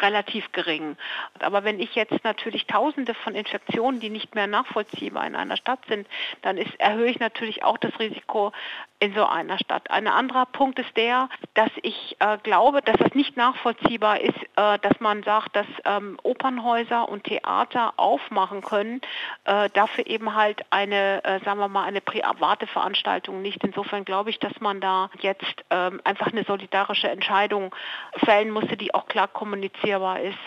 relativ 0.00 0.52
gering. 0.52 0.96
Aber 1.40 1.64
wenn 1.64 1.80
ich 1.80 1.94
jetzt 1.94 2.24
natürlich 2.24 2.66
tausende 2.66 3.14
von 3.14 3.34
Infektionen, 3.34 4.00
die 4.00 4.10
nicht 4.10 4.34
mehr 4.34 4.46
nach 4.46 4.60
nachvollziehbar 4.60 5.26
in 5.26 5.34
einer 5.34 5.56
Stadt 5.56 5.80
sind, 5.88 6.06
dann 6.42 6.56
ist, 6.56 6.78
erhöhe 6.78 7.10
ich 7.10 7.18
natürlich 7.18 7.64
auch 7.64 7.78
das 7.78 7.98
Risiko 7.98 8.52
in 9.00 9.14
so 9.14 9.24
einer 9.24 9.58
Stadt. 9.58 9.90
Ein 9.90 10.06
anderer 10.06 10.44
Punkt 10.44 10.78
ist 10.78 10.94
der, 10.94 11.30
dass 11.54 11.70
ich 11.82 12.16
äh, 12.20 12.36
glaube, 12.42 12.82
dass 12.82 13.00
es 13.00 13.14
nicht 13.14 13.34
nachvollziehbar 13.34 14.20
ist, 14.20 14.38
äh, 14.56 14.78
dass 14.78 15.00
man 15.00 15.22
sagt, 15.22 15.56
dass 15.56 15.66
ähm, 15.86 16.18
Opernhäuser 16.22 17.08
und 17.08 17.24
Theater 17.24 17.94
aufmachen 17.96 18.60
können, 18.60 19.00
äh, 19.44 19.70
dafür 19.70 20.06
eben 20.06 20.34
halt 20.34 20.60
eine, 20.68 21.24
äh, 21.24 21.42
sagen 21.42 21.58
wir 21.60 21.68
mal, 21.68 21.84
eine 21.84 22.02
private 22.02 22.66
Veranstaltung 22.66 23.40
nicht. 23.40 23.64
Insofern 23.64 24.04
glaube 24.04 24.28
ich, 24.28 24.38
dass 24.38 24.52
man 24.60 24.82
da 24.82 25.08
jetzt 25.20 25.64
ähm, 25.70 26.02
einfach 26.04 26.26
eine 26.26 26.44
solidarische 26.44 27.08
Entscheidung 27.08 27.74
fällen 28.24 28.50
musste, 28.50 28.76
die 28.76 28.92
auch 28.92 29.06
klar 29.06 29.28
kommunizierbar 29.28 30.20
ist. 30.20 30.38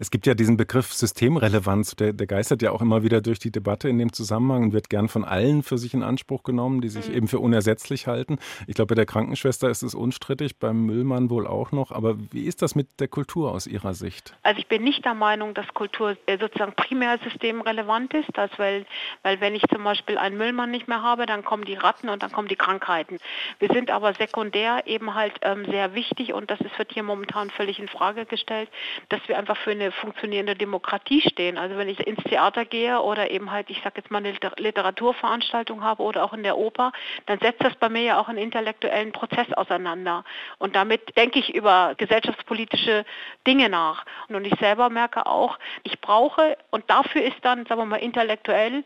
Es 0.00 0.10
gibt 0.10 0.26
ja 0.26 0.34
diesen 0.34 0.56
Begriff 0.56 0.92
Systemrelevanz, 0.92 1.94
der, 1.94 2.12
der 2.12 2.26
geistert 2.26 2.60
ja 2.60 2.72
auch 2.72 2.80
immer 2.80 3.04
wieder 3.04 3.20
durch 3.20 3.38
die 3.38 3.52
Debatte 3.52 3.88
in 3.88 3.98
dem 3.98 4.12
Zusammenhang 4.12 4.64
und 4.64 4.72
wird 4.72 4.90
gern 4.90 5.08
von 5.08 5.24
allen 5.24 5.62
für 5.62 5.78
sich 5.78 5.94
in 5.94 6.02
Anspruch 6.02 6.42
genommen, 6.42 6.80
die 6.80 6.88
sich 6.88 7.08
mhm. 7.08 7.14
eben 7.14 7.28
für 7.28 7.38
unersetzlich 7.38 7.99
sich 8.00 8.06
halten. 8.06 8.38
Ich 8.66 8.74
glaube, 8.74 8.88
bei 8.88 8.94
der 8.94 9.06
Krankenschwester 9.06 9.68
ist 9.68 9.82
es 9.82 9.94
unstrittig, 9.94 10.58
beim 10.58 10.86
Müllmann 10.86 11.30
wohl 11.30 11.46
auch 11.46 11.72
noch. 11.72 11.92
Aber 11.92 12.16
wie 12.32 12.44
ist 12.44 12.62
das 12.62 12.74
mit 12.74 13.00
der 13.00 13.08
Kultur 13.08 13.52
aus 13.52 13.66
Ihrer 13.66 13.94
Sicht? 13.94 14.34
Also 14.42 14.58
ich 14.60 14.66
bin 14.66 14.82
nicht 14.82 15.04
der 15.04 15.14
Meinung, 15.14 15.54
dass 15.54 15.66
Kultur 15.74 16.16
äh, 16.26 16.38
sozusagen 16.38 16.74
primär 16.74 17.18
systemrelevant 17.18 18.14
ist, 18.14 18.28
dass 18.34 18.50
weil, 18.56 18.86
weil 19.22 19.40
wenn 19.40 19.54
ich 19.54 19.62
zum 19.72 19.84
Beispiel 19.84 20.18
einen 20.18 20.36
Müllmann 20.36 20.70
nicht 20.70 20.88
mehr 20.88 21.02
habe, 21.02 21.26
dann 21.26 21.44
kommen 21.44 21.64
die 21.64 21.74
Ratten 21.74 22.08
und 22.08 22.22
dann 22.22 22.32
kommen 22.32 22.48
die 22.48 22.56
Krankheiten. 22.56 23.18
Wir 23.58 23.68
sind 23.68 23.90
aber 23.90 24.14
sekundär 24.14 24.86
eben 24.86 25.14
halt 25.14 25.34
ähm, 25.42 25.64
sehr 25.66 25.94
wichtig 25.94 26.32
und 26.32 26.50
das 26.50 26.60
ist, 26.60 26.78
wird 26.78 26.92
hier 26.92 27.02
momentan 27.02 27.50
völlig 27.50 27.78
in 27.78 27.88
Frage 27.88 28.24
gestellt, 28.24 28.68
dass 29.08 29.20
wir 29.28 29.38
einfach 29.38 29.56
für 29.56 29.72
eine 29.72 29.92
funktionierende 29.92 30.54
Demokratie 30.54 31.20
stehen. 31.20 31.58
Also 31.58 31.76
wenn 31.76 31.88
ich 31.88 32.06
ins 32.06 32.22
Theater 32.24 32.64
gehe 32.64 33.00
oder 33.00 33.30
eben 33.30 33.50
halt, 33.50 33.68
ich 33.70 33.80
sage 33.82 33.96
jetzt 33.96 34.10
mal 34.10 34.18
eine 34.18 34.34
Literaturveranstaltung 34.56 35.82
habe 35.82 36.02
oder 36.02 36.24
auch 36.24 36.32
in 36.32 36.42
der 36.42 36.56
Oper, 36.56 36.92
dann 37.26 37.38
setzt 37.40 37.62
das 37.62 37.74
bei 37.74 37.89
mir 37.90 38.02
ja 38.02 38.20
auch 38.20 38.28
einen 38.28 38.38
intellektuellen 38.38 39.12
Prozess 39.12 39.52
auseinander. 39.52 40.24
Und 40.58 40.76
damit 40.76 41.16
denke 41.16 41.38
ich 41.38 41.54
über 41.54 41.94
gesellschaftspolitische 41.96 43.04
Dinge 43.46 43.68
nach. 43.68 44.04
Und 44.28 44.44
ich 44.44 44.58
selber 44.58 44.90
merke 44.90 45.26
auch, 45.26 45.58
ich 45.82 46.00
brauche, 46.00 46.56
und 46.70 46.88
dafür 46.88 47.22
ist 47.22 47.38
dann, 47.42 47.66
sagen 47.66 47.80
wir 47.80 47.86
mal, 47.86 47.96
intellektuell 47.96 48.84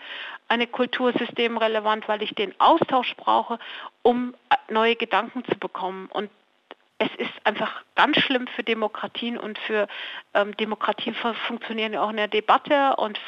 eine 0.49 0.67
Kultursystem 0.67 1.57
relevant, 1.57 2.09
weil 2.09 2.23
ich 2.23 2.35
den 2.35 2.59
Austausch 2.61 3.15
brauche, 3.17 3.59
um 4.03 4.35
neue 4.69 4.97
Gedanken 4.97 5.45
zu 5.45 5.57
bekommen. 5.59 6.09
Und 6.13 6.31
es 6.99 7.09
ist 7.17 7.33
einfach 7.45 7.83
ganz 7.97 8.19
schlimm 8.19 8.47
für 8.47 8.63
Demokratien 8.63 9.37
und 9.37 9.59
für 9.59 9.89
ähm, 10.33 10.57
Demokratien 10.57 11.15
funktionieren 11.47 11.93
ja 11.93 12.03
auch 12.03 12.11
in 12.11 12.17
der 12.17 12.29
Debatte 12.29 12.97
und 12.97 13.19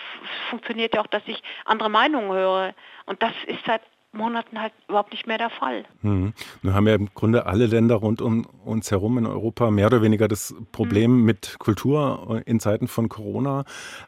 funktioniert 0.51 0.95
ja 0.95 1.01
auch, 1.01 1.07
dass 1.09 1.23
ich 1.27 1.43
andere 1.65 1.91
Meinungen 1.91 2.33
höre. 2.33 2.75
Und 3.07 3.23
das 3.23 3.33
ist 3.47 3.65
seit 3.67 3.83
Monaten 4.17 4.61
halt 4.61 4.73
überhaupt 4.89 5.13
nicht 5.13 5.27
mehr 5.27 5.39
der 5.39 5.51
Fall. 5.51 5.85
Hm. 6.03 6.33
Nun 6.63 6.75
haben 6.75 6.87
ja 6.87 6.95
im 6.95 7.09
Grunde 7.15 7.47
alle 7.47 7.67
Länder 7.67 7.97
rund 7.97 8.21
um 8.21 8.47
uns 8.65 8.91
herum 8.91 9.19
in 9.19 9.27
Europa 9.27 9.71
mehr 9.71 9.87
oder 9.87 10.03
weniger 10.03 10.29
das 10.29 10.55
Problem 10.73 11.13
hm. 11.13 11.25
mit 11.25 11.57
Kultur 11.59 12.43
in 12.47 12.61
Zeiten 12.61 12.89
von 12.89 13.09
Corona. 13.09 13.65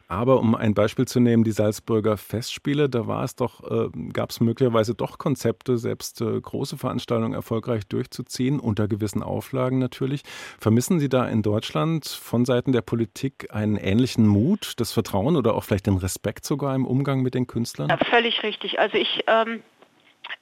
Aber 0.07 0.39
um 0.39 0.55
ein 0.55 0.73
Beispiel 0.73 1.05
zu 1.05 1.19
nehmen, 1.19 1.43
die 1.43 1.51
Salzburger 1.51 2.17
Festspiele, 2.17 2.89
da 2.89 3.07
war 3.07 3.23
es 3.23 3.35
doch, 3.35 3.63
äh, 3.69 3.89
gab 4.11 4.31
es 4.31 4.39
möglicherweise 4.39 4.95
doch 4.95 5.17
Konzepte, 5.17 5.77
selbst 5.77 6.21
äh, 6.21 6.39
große 6.39 6.77
Veranstaltungen 6.77 7.33
erfolgreich 7.33 7.87
durchzuziehen, 7.87 8.59
unter 8.59 8.87
gewissen 8.87 9.23
Auflagen 9.23 9.79
natürlich. 9.79 10.23
Vermissen 10.59 10.99
Sie 10.99 11.09
da 11.09 11.27
in 11.27 11.41
Deutschland 11.41 12.07
von 12.07 12.45
Seiten 12.45 12.71
der 12.71 12.81
Politik 12.81 13.47
einen 13.51 13.77
ähnlichen 13.77 14.27
Mut, 14.27 14.73
das 14.77 14.91
Vertrauen 14.91 15.35
oder 15.35 15.55
auch 15.55 15.63
vielleicht 15.63 15.87
den 15.87 15.97
Respekt 15.97 16.45
sogar 16.45 16.75
im 16.75 16.85
Umgang 16.85 17.21
mit 17.21 17.33
den 17.33 17.47
Künstlern? 17.47 17.89
Ja, 17.89 17.97
völlig 17.97 18.43
richtig. 18.43 18.79
Also 18.79 18.97
ich 18.97 19.23
ähm 19.27 19.61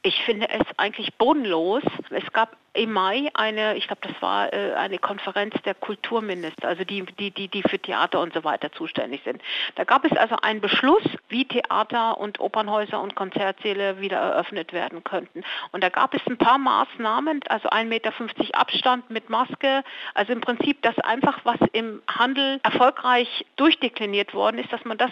ich 0.02 0.16
finde 0.24 0.50
es 0.50 0.66
eigentlich 0.78 1.14
bodenlos. 1.16 1.84
Es 2.10 2.32
gab 2.34 2.58
im 2.78 2.94
Mai 2.94 3.30
eine, 3.34 3.76
ich 3.76 3.88
glaube, 3.88 4.08
das 4.08 4.22
war 4.22 4.54
äh, 4.54 4.74
eine 4.76 5.00
Konferenz 5.00 5.56
der 5.64 5.74
Kulturminister, 5.74 6.68
also 6.68 6.84
die, 6.84 7.04
die, 7.20 7.32
die, 7.32 7.48
die 7.48 7.64
für 7.64 7.80
Theater 7.80 8.22
und 8.22 8.34
so 8.34 8.44
weiter 8.44 8.72
zuständig 8.72 9.22
sind. 9.26 9.42
Da 9.76 9.84
gab 9.84 10.06
es 10.06 10.16
also 10.16 10.36
einen 10.36 10.62
Beschluss, 10.62 11.04
wie 11.28 11.46
Theater 11.46 12.20
und 12.20 12.40
Opernhäuser 12.40 13.02
und 13.02 13.16
Konzertsäle 13.16 14.00
wieder 14.00 14.18
eröffnet 14.18 14.74
werden 14.74 15.04
könnten. 15.04 15.44
Und 15.72 15.84
da 15.84 15.90
gab 15.90 16.14
es 16.14 16.22
ein 16.28 16.38
paar 16.38 16.60
Maßnahmen, 16.60 17.42
also 17.50 17.68
1,50 17.70 17.86
Meter 17.86 18.14
Abstand 18.54 19.10
mit 19.10 19.30
Maske, 19.30 19.84
also 20.14 20.34
im 20.34 20.42
Prinzip 20.42 20.82
das 20.84 20.98
einfach, 21.00 21.40
was 21.46 21.58
im 21.74 22.04
Handel 22.08 22.60
erfolgreich 22.62 23.46
durchdekliniert 23.56 24.36
worden 24.36 24.60
ist, 24.60 24.72
dass 24.72 24.86
man 24.86 25.00
das 25.00 25.12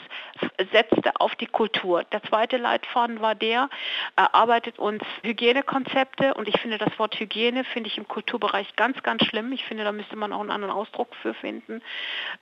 setzte 0.71 1.19
auf 1.19 1.35
die 1.35 1.47
Kultur. 1.47 2.03
Der 2.11 2.21
zweite 2.23 2.57
Leitfaden 2.57 3.21
war 3.21 3.33
der, 3.33 3.69
erarbeitet 4.15 4.77
uns 4.77 5.03
Hygienekonzepte 5.23 6.35
und 6.35 6.47
ich 6.47 6.59
finde 6.61 6.77
das 6.77 6.97
Wort 6.99 7.19
Hygiene 7.19 7.54
Szene 7.55 7.63
finde 7.63 7.89
ich 7.89 7.97
im 7.97 8.07
Kulturbereich 8.07 8.75
ganz, 8.75 9.01
ganz 9.01 9.23
schlimm. 9.23 9.51
Ich 9.53 9.63
finde, 9.63 9.83
da 9.83 9.91
müsste 9.91 10.15
man 10.15 10.33
auch 10.33 10.41
einen 10.41 10.51
anderen 10.51 10.73
Ausdruck 10.73 11.15
für 11.21 11.33
finden. 11.33 11.81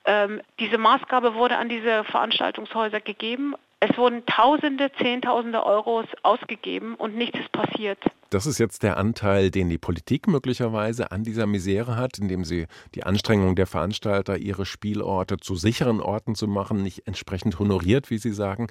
Ähm, 0.04 0.40
diese 0.58 0.78
Maßgabe 0.78 1.34
wurde 1.34 1.56
an 1.56 1.68
diese 1.68 2.04
Veranstaltungshäuser 2.04 3.00
gegeben. 3.00 3.54
Es 3.78 3.96
wurden 3.96 4.24
Tausende, 4.26 4.90
Zehntausende 4.98 5.64
Euros 5.64 6.06
ausgegeben 6.22 6.94
und 6.94 7.16
nichts 7.16 7.38
ist 7.38 7.52
passiert. 7.52 7.98
Das 8.30 8.46
ist 8.46 8.58
jetzt 8.58 8.82
der 8.82 8.96
Anteil, 8.96 9.50
den 9.50 9.68
die 9.68 9.78
Politik 9.78 10.26
möglicherweise 10.26 11.12
an 11.12 11.22
dieser 11.22 11.46
Misere 11.46 11.96
hat, 11.96 12.18
indem 12.18 12.44
sie 12.44 12.66
die 12.94 13.04
Anstrengung 13.04 13.54
der 13.54 13.66
Veranstalter, 13.66 14.38
ihre 14.38 14.66
Spielorte 14.66 15.36
zu 15.36 15.54
sicheren 15.54 16.00
Orten 16.00 16.34
zu 16.34 16.48
machen, 16.48 16.82
nicht 16.82 17.06
entsprechend 17.06 17.58
honoriert, 17.58 18.10
wie 18.10 18.18
Sie 18.18 18.32
sagen. 18.32 18.68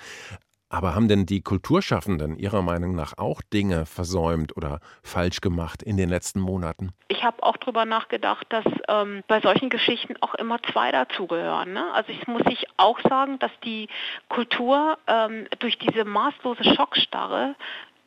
Aber 0.74 0.96
haben 0.96 1.08
denn 1.08 1.28
die 1.28 1.42
Kulturschaffenden 1.42 2.36
Ihrer 2.36 2.64
Meinung 2.64 2.96
nach 2.96 3.16
auch 3.20 3.44
Dinge 3.54 3.86
versäumt 3.86 4.58
oder 4.58 4.80
falsch 5.04 5.40
gemacht 5.40 5.84
in 5.84 5.98
den 5.98 6.10
letzten 6.10 6.40
Monaten? 6.40 6.94
Ich 7.10 7.24
habe 7.24 7.44
auch 7.44 7.58
darüber 7.58 7.86
nachgedacht, 7.86 8.48
dass 8.50 8.66
ähm, 8.88 9.24
bei 9.28 9.40
solchen 9.40 9.70
Geschichten 9.70 10.16
auch 10.22 10.34
immer 10.34 10.58
zwei 10.64 10.92
dazugehören. 10.92 11.74
Ne? 11.74 11.94
Also 11.94 12.12
ich 12.12 12.26
muss 12.26 12.42
ich 12.50 12.66
auch 12.78 13.00
sagen, 13.08 13.38
dass 13.38 13.52
die 13.64 13.88
Kultur 14.30 14.98
ähm, 15.06 15.46
durch 15.60 15.78
diese 15.78 16.06
maßlose 16.06 16.64
Schockstarre 16.64 17.54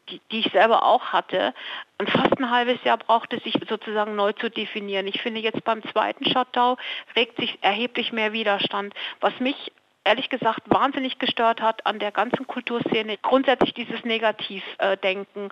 die, 0.08 0.20
ich 0.30 0.50
selber 0.50 0.82
auch 0.84 1.12
hatte, 1.12 1.54
und 1.98 2.10
fast 2.10 2.36
ein 2.38 2.50
halbes 2.50 2.82
Jahr 2.82 2.98
brauchte 2.98 3.38
sich 3.40 3.54
sozusagen 3.68 4.16
neu 4.16 4.32
zu 4.32 4.50
definieren. 4.50 5.06
Ich 5.06 5.22
finde 5.22 5.40
jetzt 5.40 5.62
beim 5.62 5.84
zweiten 5.92 6.24
Shutdown 6.24 6.76
regt 7.14 7.36
sich 7.38 7.58
erheblich 7.62 8.12
mehr 8.12 8.32
Widerstand. 8.32 8.92
Was 9.20 9.38
mich 9.38 9.72
ehrlich 10.06 10.30
gesagt 10.30 10.62
wahnsinnig 10.66 11.18
gestört 11.18 11.60
hat 11.60 11.84
an 11.84 11.98
der 11.98 12.12
ganzen 12.12 12.46
Kulturszene. 12.46 13.18
Grundsätzlich 13.18 13.74
dieses 13.74 14.04
Negativdenken, 14.04 15.50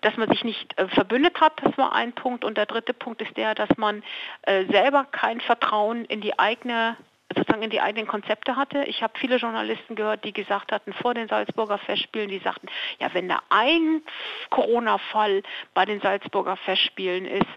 dass 0.00 0.16
man 0.16 0.28
sich 0.28 0.44
nicht 0.44 0.76
äh, 0.78 0.88
verbündet 0.88 1.40
hat, 1.40 1.52
das 1.62 1.78
war 1.78 1.94
ein 1.94 2.12
Punkt. 2.12 2.44
Und 2.44 2.58
der 2.58 2.66
dritte 2.66 2.92
Punkt 2.92 3.22
ist 3.22 3.36
der, 3.36 3.54
dass 3.54 3.70
man 3.76 4.02
äh, 4.42 4.64
selber 4.66 5.04
kein 5.04 5.40
Vertrauen 5.40 6.04
in 6.04 6.20
die 6.20 6.38
eigene 6.38 6.96
sozusagen 7.34 7.62
in 7.62 7.70
die 7.70 7.80
eigenen 7.80 8.06
Konzepte 8.06 8.56
hatte. 8.56 8.84
Ich 8.84 9.02
habe 9.02 9.18
viele 9.18 9.36
Journalisten 9.36 9.94
gehört, 9.94 10.24
die 10.24 10.32
gesagt 10.32 10.72
hatten 10.72 10.92
vor 10.92 11.14
den 11.14 11.28
Salzburger 11.28 11.78
Festspielen, 11.78 12.28
die 12.28 12.38
sagten, 12.38 12.68
ja, 12.98 13.12
wenn 13.12 13.28
da 13.28 13.40
ein 13.50 14.02
Corona-Fall 14.50 15.42
bei 15.74 15.84
den 15.84 16.00
Salzburger 16.00 16.56
Festspielen 16.56 17.26
ist, 17.26 17.50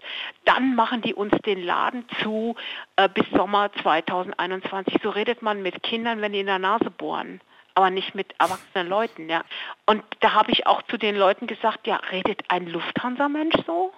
dann 0.44 0.74
machen 0.74 1.02
die 1.02 1.14
uns 1.14 1.32
den 1.44 1.62
Laden 1.62 2.04
zu 2.22 2.56
äh, 2.96 3.08
bis 3.08 3.28
Sommer 3.30 3.72
2021. 3.82 4.98
So 5.02 5.10
redet 5.10 5.42
man 5.42 5.62
mit 5.62 5.82
Kindern, 5.82 6.20
wenn 6.20 6.32
die 6.32 6.40
in 6.40 6.46
der 6.46 6.58
Nase 6.58 6.90
bohren 6.90 7.40
aber 7.76 7.90
nicht 7.90 8.14
mit 8.14 8.34
erwachsenen 8.38 8.88
Leuten, 8.88 9.28
ja. 9.28 9.44
Und 9.84 10.02
da 10.20 10.32
habe 10.32 10.50
ich 10.50 10.66
auch 10.66 10.80
zu 10.84 10.96
den 10.96 11.14
Leuten 11.14 11.46
gesagt, 11.46 11.86
ja, 11.86 11.96
redet 12.10 12.42
ein 12.48 12.66
Lufthansa-Mensch 12.66 13.54
so? 13.66 13.92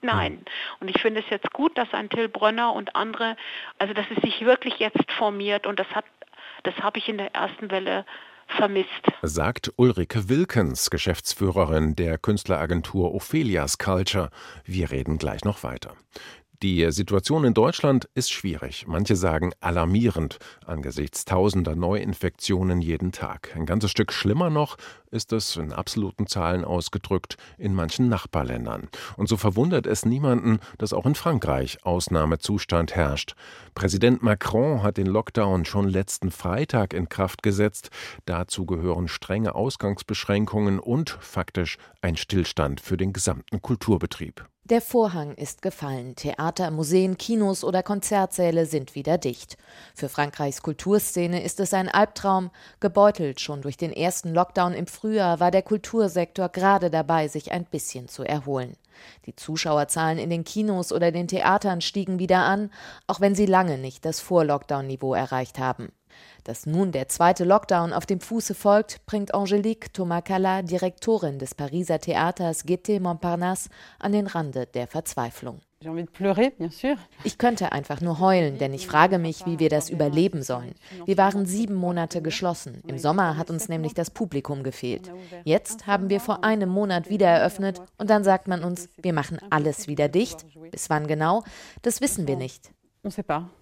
Nein. 0.00 0.44
Und 0.80 0.88
ich 0.88 1.00
finde 1.00 1.20
es 1.20 1.30
jetzt 1.30 1.52
gut, 1.52 1.76
dass 1.76 1.92
ein 1.92 2.08
Till 2.08 2.28
Brönner 2.28 2.72
und 2.72 2.94
andere, 2.94 3.36
also 3.78 3.94
dass 3.94 4.06
es 4.14 4.22
sich 4.22 4.44
wirklich 4.44 4.78
jetzt 4.78 5.10
formiert 5.12 5.66
und 5.66 5.78
das 5.80 5.88
hat, 5.88 6.04
das 6.62 6.76
habe 6.76 6.98
ich 6.98 7.08
in 7.08 7.18
der 7.18 7.34
ersten 7.34 7.70
Welle 7.70 8.04
vermisst. 8.48 8.88
Sagt 9.22 9.72
Ulrike 9.76 10.28
Wilkens, 10.28 10.90
Geschäftsführerin 10.90 11.96
der 11.96 12.18
Künstleragentur 12.18 13.14
Ophelias 13.14 13.78
Culture. 13.78 14.30
Wir 14.64 14.90
reden 14.90 15.18
gleich 15.18 15.44
noch 15.44 15.62
weiter. 15.62 15.94
Die 16.60 16.90
Situation 16.90 17.44
in 17.44 17.54
Deutschland 17.54 18.08
ist 18.14 18.32
schwierig, 18.32 18.86
manche 18.88 19.14
sagen 19.14 19.52
alarmierend 19.60 20.40
angesichts 20.66 21.24
tausender 21.24 21.76
Neuinfektionen 21.76 22.80
jeden 22.80 23.12
Tag. 23.12 23.54
Ein 23.54 23.64
ganzes 23.64 23.92
Stück 23.92 24.12
schlimmer 24.12 24.50
noch 24.50 24.76
ist 25.12 25.32
es 25.32 25.54
in 25.54 25.72
absoluten 25.72 26.26
Zahlen 26.26 26.64
ausgedrückt 26.64 27.36
in 27.58 27.74
manchen 27.74 28.08
Nachbarländern. 28.08 28.88
Und 29.16 29.28
so 29.28 29.36
verwundert 29.36 29.86
es 29.86 30.04
niemanden, 30.04 30.58
dass 30.78 30.92
auch 30.92 31.06
in 31.06 31.14
Frankreich 31.14 31.78
Ausnahmezustand 31.84 32.96
herrscht. 32.96 33.36
Präsident 33.76 34.24
Macron 34.24 34.82
hat 34.82 34.96
den 34.96 35.06
Lockdown 35.06 35.64
schon 35.64 35.88
letzten 35.88 36.32
Freitag 36.32 36.92
in 36.92 37.08
Kraft 37.08 37.44
gesetzt. 37.44 37.90
Dazu 38.24 38.66
gehören 38.66 39.06
strenge 39.06 39.54
Ausgangsbeschränkungen 39.54 40.80
und 40.80 41.10
faktisch 41.20 41.78
ein 42.00 42.16
Stillstand 42.16 42.80
für 42.80 42.96
den 42.96 43.12
gesamten 43.12 43.62
Kulturbetrieb. 43.62 44.44
Der 44.70 44.82
Vorhang 44.82 45.32
ist 45.32 45.62
gefallen. 45.62 46.14
Theater, 46.14 46.70
Museen, 46.70 47.16
Kinos 47.16 47.64
oder 47.64 47.82
Konzertsäle 47.82 48.66
sind 48.66 48.94
wieder 48.94 49.16
dicht. 49.16 49.56
Für 49.94 50.10
Frankreichs 50.10 50.60
Kulturszene 50.60 51.42
ist 51.42 51.58
es 51.58 51.72
ein 51.72 51.88
Albtraum. 51.88 52.50
Gebeutelt 52.78 53.40
schon 53.40 53.62
durch 53.62 53.78
den 53.78 53.94
ersten 53.94 54.34
Lockdown 54.34 54.74
im 54.74 54.86
Frühjahr 54.86 55.40
war 55.40 55.50
der 55.50 55.62
Kultursektor 55.62 56.50
gerade 56.50 56.90
dabei, 56.90 57.28
sich 57.28 57.50
ein 57.50 57.64
bisschen 57.64 58.08
zu 58.08 58.24
erholen. 58.24 58.76
Die 59.24 59.34
Zuschauerzahlen 59.34 60.18
in 60.18 60.28
den 60.28 60.44
Kinos 60.44 60.92
oder 60.92 61.12
den 61.12 61.28
Theatern 61.28 61.80
stiegen 61.80 62.18
wieder 62.18 62.40
an, 62.40 62.70
auch 63.06 63.22
wenn 63.22 63.34
sie 63.34 63.46
lange 63.46 63.78
nicht 63.78 64.04
das 64.04 64.20
Vor-Lockdown-Niveau 64.20 65.14
erreicht 65.14 65.58
haben. 65.58 65.88
Dass 66.44 66.66
nun 66.66 66.92
der 66.92 67.08
zweite 67.08 67.44
Lockdown 67.44 67.92
auf 67.92 68.06
dem 68.06 68.20
Fuße 68.20 68.54
folgt, 68.54 69.04
bringt 69.06 69.34
Angelique 69.34 69.92
Thomas-Cala, 69.92 70.62
Direktorin 70.62 71.38
des 71.38 71.54
Pariser 71.54 71.98
Theaters 71.98 72.64
Gaîté 72.64 73.00
Montparnasse, 73.00 73.68
an 73.98 74.12
den 74.12 74.26
Rande 74.26 74.66
der 74.66 74.86
Verzweiflung. 74.86 75.60
Ich 77.22 77.38
könnte 77.38 77.70
einfach 77.70 78.00
nur 78.00 78.18
heulen, 78.18 78.58
denn 78.58 78.74
ich 78.74 78.88
frage 78.88 79.18
mich, 79.18 79.46
wie 79.46 79.60
wir 79.60 79.68
das 79.68 79.90
überleben 79.90 80.42
sollen. 80.42 80.74
Wir 81.04 81.16
waren 81.16 81.46
sieben 81.46 81.74
Monate 81.74 82.20
geschlossen. 82.20 82.82
Im 82.88 82.98
Sommer 82.98 83.36
hat 83.36 83.48
uns 83.48 83.68
nämlich 83.68 83.94
das 83.94 84.10
Publikum 84.10 84.64
gefehlt. 84.64 85.12
Jetzt 85.44 85.86
haben 85.86 86.10
wir 86.10 86.18
vor 86.18 86.42
einem 86.42 86.68
Monat 86.68 87.08
wieder 87.10 87.28
eröffnet 87.28 87.80
und 87.96 88.10
dann 88.10 88.24
sagt 88.24 88.48
man 88.48 88.64
uns, 88.64 88.88
wir 88.96 89.12
machen 89.12 89.38
alles 89.50 89.86
wieder 89.86 90.08
dicht. 90.08 90.46
Bis 90.72 90.90
wann 90.90 91.06
genau? 91.06 91.44
Das 91.82 92.00
wissen 92.00 92.26
wir 92.26 92.36
nicht. 92.36 92.72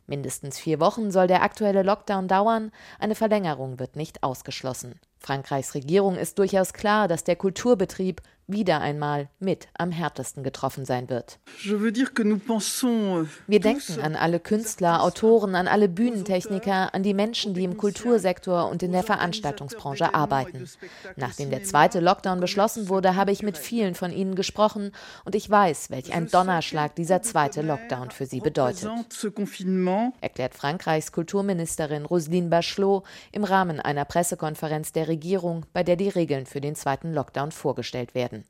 Mindestens 0.06 0.58
vier 0.58 0.80
Wochen 0.80 1.10
soll 1.10 1.26
der 1.26 1.42
aktuelle 1.42 1.82
Lockdown 1.82 2.28
dauern. 2.28 2.72
Eine 2.98 3.14
Verlängerung 3.14 3.78
wird 3.78 3.96
nicht 3.96 4.22
ausgeschlossen. 4.22 4.98
Frankreichs 5.26 5.74
Regierung 5.74 6.16
ist 6.16 6.38
durchaus 6.38 6.72
klar, 6.72 7.08
dass 7.08 7.24
der 7.24 7.34
Kulturbetrieb 7.34 8.22
wieder 8.48 8.80
einmal 8.80 9.28
mit 9.40 9.68
am 9.76 9.90
härtesten 9.90 10.44
getroffen 10.44 10.84
sein 10.84 11.08
wird. 11.08 11.38
Euh, 11.66 11.90
Wir 13.46 13.60
denken 13.60 14.00
an 14.00 14.16
alle 14.16 14.38
Künstler, 14.40 15.02
Autoren, 15.02 15.54
an 15.54 15.66
alle 15.66 15.88
Bühnentechniker, 15.88 16.94
an 16.94 17.02
die 17.02 17.14
Menschen, 17.14 17.54
die 17.54 17.64
im 17.64 17.76
Kultursektor 17.76 18.68
und 18.70 18.82
in 18.82 18.92
der 18.92 19.02
Veranstaltungsbranche 19.02 20.14
arbeiten. 20.14 20.68
Nachdem 21.16 21.50
der 21.50 21.64
zweite 21.64 21.98
Lockdown 22.00 22.40
beschlossen 22.40 22.88
wurde, 22.88 23.16
habe 23.16 23.32
ich 23.32 23.42
mit 23.42 23.58
vielen 23.58 23.94
von 23.94 24.12
ihnen 24.12 24.36
gesprochen 24.36 24.92
und 25.24 25.34
ich 25.34 25.50
weiß, 25.50 25.90
welch 25.90 26.12
ein 26.12 26.28
Donnerschlag 26.28 26.94
dieser 26.94 27.22
zweite 27.22 27.62
Lockdown 27.62 28.12
für 28.12 28.26
sie 28.26 28.40
bedeutet. 28.40 28.88
Erklärt 30.20 30.54
Frankreichs 30.54 31.10
Kulturministerin 31.10 32.04
Roselyne 32.04 32.48
Bachelot 32.48 33.04
im 33.32 33.42
Rahmen 33.44 33.80
einer 33.80 34.04
Pressekonferenz 34.04 34.92
der 34.92 35.08
Regierung, 35.16 35.64
bei 35.72 35.82
der 35.82 35.96
die 35.96 36.10
Regeln 36.10 36.44
für 36.44 36.60
den 36.60 36.74
zweiten 36.74 37.14
Lockdown 37.14 37.50
vorgestellt 37.50 38.14
werden. 38.14 38.44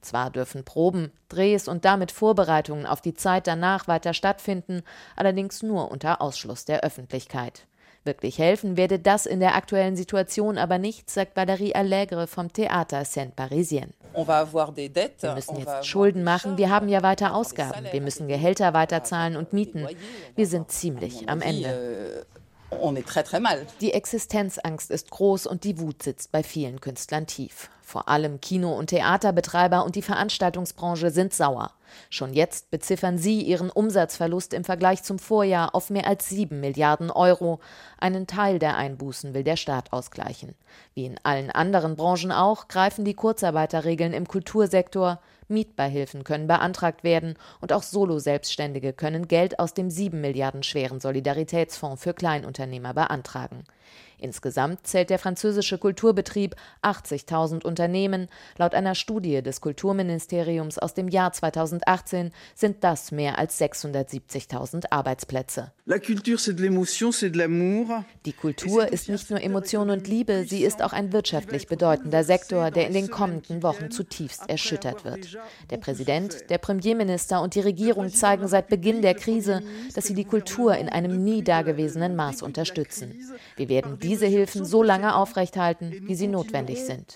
Zwar 0.00 0.30
dürfen 0.30 0.64
Proben, 0.64 1.10
Drehs 1.28 1.66
und 1.66 1.84
damit 1.84 2.12
Vorbereitungen 2.12 2.86
auf 2.86 3.00
die 3.00 3.14
Zeit 3.14 3.48
danach 3.48 3.88
weiter 3.88 4.14
stattfinden, 4.14 4.82
allerdings 5.16 5.62
nur 5.62 5.90
unter 5.90 6.22
Ausschluss 6.22 6.64
der 6.64 6.84
Öffentlichkeit. 6.84 7.66
Wirklich 8.04 8.38
helfen 8.38 8.76
werde 8.76 8.98
das 8.98 9.26
in 9.26 9.40
der 9.40 9.56
aktuellen 9.56 9.96
Situation 9.96 10.58
aber 10.58 10.78
nicht, 10.78 11.10
sagt 11.10 11.36
Valérie 11.36 11.74
Allègre 11.74 12.26
vom 12.26 12.52
Theater 12.52 13.04
Saint-Parisien. 13.04 13.94
Wir 14.14 15.34
müssen 15.34 15.56
jetzt 15.56 15.86
Schulden 15.86 16.22
machen, 16.22 16.56
wir 16.56 16.70
haben 16.70 16.88
ja 16.88 17.02
weiter 17.02 17.34
Ausgaben, 17.34 17.86
wir 17.90 18.00
müssen 18.00 18.28
Gehälter 18.28 18.74
weiterzahlen 18.74 19.36
und 19.36 19.52
Mieten. 19.52 19.88
Wir 20.36 20.46
sind 20.46 20.70
ziemlich 20.70 21.28
am 21.28 21.40
Ende. 21.40 22.26
Die 23.80 23.92
Existenzangst 23.92 24.90
ist 24.90 25.10
groß 25.10 25.46
und 25.46 25.64
die 25.64 25.78
Wut 25.78 26.02
sitzt 26.02 26.32
bei 26.32 26.42
vielen 26.42 26.80
Künstlern 26.80 27.26
tief. 27.26 27.70
Vor 27.82 28.08
allem 28.08 28.40
Kino- 28.40 28.74
und 28.74 28.86
Theaterbetreiber 28.86 29.84
und 29.84 29.96
die 29.96 30.02
Veranstaltungsbranche 30.02 31.10
sind 31.10 31.34
sauer. 31.34 31.72
Schon 32.08 32.32
jetzt 32.32 32.70
beziffern 32.70 33.18
sie 33.18 33.42
ihren 33.42 33.68
Umsatzverlust 33.68 34.54
im 34.54 34.64
Vergleich 34.64 35.02
zum 35.02 35.18
Vorjahr 35.18 35.74
auf 35.74 35.90
mehr 35.90 36.06
als 36.06 36.28
7 36.30 36.58
Milliarden 36.58 37.10
Euro. 37.10 37.60
Einen 37.98 38.26
Teil 38.26 38.58
der 38.58 38.76
Einbußen 38.76 39.34
will 39.34 39.44
der 39.44 39.56
Staat 39.56 39.92
ausgleichen. 39.92 40.54
Wie 40.94 41.04
in 41.04 41.20
allen 41.22 41.50
anderen 41.50 41.96
Branchen 41.96 42.32
auch 42.32 42.68
greifen 42.68 43.04
die 43.04 43.14
Kurzarbeiterregeln 43.14 44.14
im 44.14 44.26
Kultursektor. 44.26 45.20
Mietbeihilfen 45.52 46.24
können 46.24 46.48
beantragt 46.48 47.04
werden 47.04 47.36
und 47.60 47.72
auch 47.72 47.84
Solo-Selbstständige 47.84 48.92
können 48.92 49.28
Geld 49.28 49.60
aus 49.60 49.74
dem 49.74 49.90
7 49.90 50.20
Milliarden 50.20 50.64
schweren 50.64 50.98
Solidaritätsfonds 50.98 52.02
für 52.02 52.14
Kleinunternehmer 52.14 52.94
beantragen. 52.94 53.64
Insgesamt 54.22 54.86
zählt 54.86 55.10
der 55.10 55.18
französische 55.18 55.78
Kulturbetrieb 55.78 56.54
80.000 56.82 57.64
Unternehmen. 57.64 58.28
Laut 58.56 58.72
einer 58.72 58.94
Studie 58.94 59.42
des 59.42 59.60
Kulturministeriums 59.60 60.78
aus 60.78 60.94
dem 60.94 61.08
Jahr 61.08 61.32
2018 61.32 62.30
sind 62.54 62.84
das 62.84 63.10
mehr 63.10 63.38
als 63.38 63.60
670.000 63.60 64.84
Arbeitsplätze. 64.90 65.72
Die 68.24 68.32
Kultur 68.32 68.92
ist 68.92 69.08
nicht 69.08 69.30
nur 69.30 69.42
Emotion 69.42 69.90
und 69.90 70.06
Liebe, 70.06 70.44
sie 70.48 70.62
ist 70.62 70.82
auch 70.82 70.92
ein 70.92 71.12
wirtschaftlich 71.12 71.66
bedeutender 71.66 72.22
Sektor, 72.22 72.70
der 72.70 72.86
in 72.86 72.92
den 72.92 73.10
kommenden 73.10 73.64
Wochen 73.64 73.90
zutiefst 73.90 74.48
erschüttert 74.48 75.04
wird. 75.04 75.36
Der 75.70 75.78
Präsident, 75.78 76.48
der 76.48 76.58
Premierminister 76.58 77.42
und 77.42 77.56
die 77.56 77.60
Regierung 77.60 78.08
zeigen 78.10 78.46
seit 78.46 78.68
Beginn 78.68 79.02
der 79.02 79.14
Krise, 79.14 79.62
dass 79.96 80.06
sie 80.06 80.14
die 80.14 80.24
Kultur 80.24 80.76
in 80.76 80.88
einem 80.88 81.24
nie 81.24 81.42
dagewesenen 81.42 82.14
Maß 82.14 82.42
unterstützen. 82.42 83.20
Wir 83.56 83.68
werden 83.68 83.81
die 83.82 84.08
diese 84.08 84.26
Hilfen 84.26 84.64
so 84.64 84.82
lange 84.82 85.14
aufrechthalten, 85.14 86.06
wie 86.06 86.14
sie 86.14 86.28
notwendig 86.28 86.84
sind. 86.84 87.14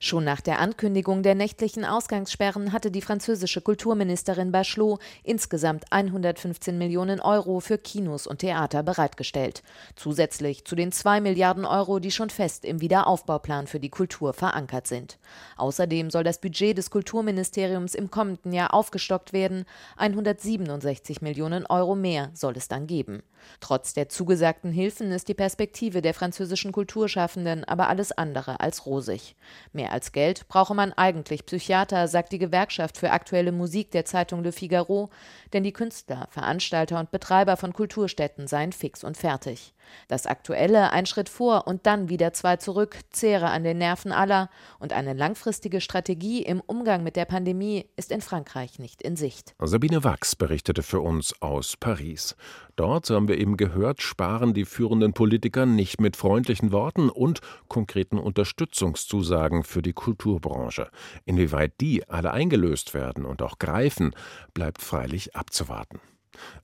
Schon 0.00 0.24
nach 0.24 0.40
der 0.40 0.58
Ankündigung 0.58 1.22
der 1.22 1.34
nächtlichen 1.34 1.84
Ausgangssperren 1.84 2.72
hatte 2.72 2.90
die 2.90 3.02
französische 3.02 3.60
Kulturministerin 3.60 4.52
Bachelot 4.52 5.02
insgesamt 5.22 5.84
115 5.90 6.78
Millionen 6.78 7.20
Euro 7.20 7.60
für 7.60 7.76
Kinos 7.76 8.26
und 8.26 8.38
Theater 8.38 8.82
bereitgestellt. 8.82 9.62
Zusätzlich 9.96 10.64
zu 10.64 10.76
den 10.76 10.92
2 10.92 11.20
Milliarden 11.20 11.66
Euro, 11.66 11.98
die 11.98 12.10
schon 12.10 12.30
fest 12.30 12.64
im 12.64 12.80
Wiederaufbauplan 12.80 13.66
für 13.66 13.80
die 13.80 13.90
Kultur 13.90 14.32
verankert 14.32 14.86
sind. 14.86 15.18
Außerdem 15.58 16.08
soll 16.08 16.24
das 16.24 16.40
Budget 16.40 16.78
des 16.78 16.88
Kulturministeriums 16.88 17.94
im 17.94 18.10
kommenden 18.10 18.54
Jahr 18.54 18.72
aufgestockt 18.72 19.34
werden. 19.34 19.66
167 19.98 21.20
Millionen 21.20 21.66
Euro 21.66 21.96
mehr 21.96 22.30
soll 22.32 22.56
es 22.56 22.68
dann 22.68 22.86
geben. 22.86 23.22
Trotz 23.60 23.94
der 23.94 24.08
zugesagten 24.08 24.72
Hilfen 24.72 25.12
ist 25.12 25.28
die 25.28 25.34
Perspektive 25.34 26.02
der 26.02 26.14
französischen 26.14 26.72
Kulturschaffenden 26.72 27.64
aber 27.64 27.88
alles 27.88 28.12
andere 28.12 28.60
als 28.60 28.69
rosig. 28.86 29.36
Mehr 29.72 29.92
als 29.92 30.12
Geld 30.12 30.48
brauche 30.48 30.74
man 30.74 30.92
eigentlich 30.92 31.46
Psychiater, 31.46 32.08
sagt 32.08 32.32
die 32.32 32.38
Gewerkschaft 32.38 32.96
für 32.96 33.10
aktuelle 33.10 33.52
Musik 33.52 33.90
der 33.90 34.04
Zeitung 34.04 34.42
Le 34.42 34.52
Figaro, 34.52 35.10
denn 35.52 35.64
die 35.64 35.72
Künstler, 35.72 36.28
Veranstalter 36.30 36.98
und 36.98 37.10
Betreiber 37.10 37.56
von 37.56 37.72
Kulturstätten 37.72 38.46
seien 38.46 38.72
fix 38.72 39.04
und 39.04 39.16
fertig. 39.16 39.74
Das 40.08 40.26
Aktuelle 40.26 40.92
ein 40.92 41.06
Schritt 41.06 41.28
vor 41.28 41.66
und 41.66 41.86
dann 41.86 42.08
wieder 42.08 42.32
zwei 42.32 42.56
zurück, 42.56 42.98
zehre 43.10 43.50
an 43.50 43.64
den 43.64 43.78
Nerven 43.78 44.12
aller 44.12 44.50
und 44.78 44.92
eine 44.92 45.12
langfristige 45.12 45.80
Strategie 45.80 46.42
im 46.42 46.60
Umgang 46.60 47.02
mit 47.02 47.16
der 47.16 47.24
Pandemie 47.24 47.86
ist 47.96 48.10
in 48.10 48.20
Frankreich 48.20 48.78
nicht 48.78 49.02
in 49.02 49.16
Sicht. 49.16 49.54
Sabine 49.60 50.04
Wachs 50.04 50.36
berichtete 50.36 50.82
für 50.82 51.00
uns 51.00 51.40
aus 51.40 51.76
Paris. 51.76 52.36
Dort, 52.76 53.04
so 53.06 53.14
haben 53.14 53.28
wir 53.28 53.38
eben 53.38 53.56
gehört, 53.56 54.00
sparen 54.00 54.54
die 54.54 54.64
führenden 54.64 55.12
Politiker 55.12 55.66
nicht 55.66 56.00
mit 56.00 56.16
freundlichen 56.16 56.72
Worten 56.72 57.10
und 57.10 57.40
konkreten 57.68 58.18
Unterstützungszusagen 58.18 59.64
für 59.64 59.82
die 59.82 59.92
Kulturbranche. 59.92 60.90
Inwieweit 61.26 61.80
die 61.80 62.08
alle 62.08 62.30
eingelöst 62.32 62.94
werden 62.94 63.24
und 63.24 63.42
auch 63.42 63.58
greifen, 63.58 64.14
bleibt 64.54 64.80
freilich 64.80 65.36
abzuwarten. 65.36 66.00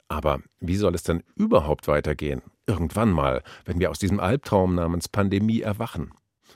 Aber 0.08 0.40
wie 0.60 0.76
soll 0.76 0.94
es 0.94 1.02
denn 1.02 1.22
überhaupt 1.34 1.88
weitergehen? 1.88 2.42
Irgendwann 2.66 3.12
mal, 3.12 3.42
wenn 3.64 3.78
wir 3.78 3.90
aus 3.90 3.98
diesem 3.98 4.18
Albtraum 4.18 4.74
namens 4.74 5.08
Pandemie 5.08 5.60
erwachen. 5.60 6.12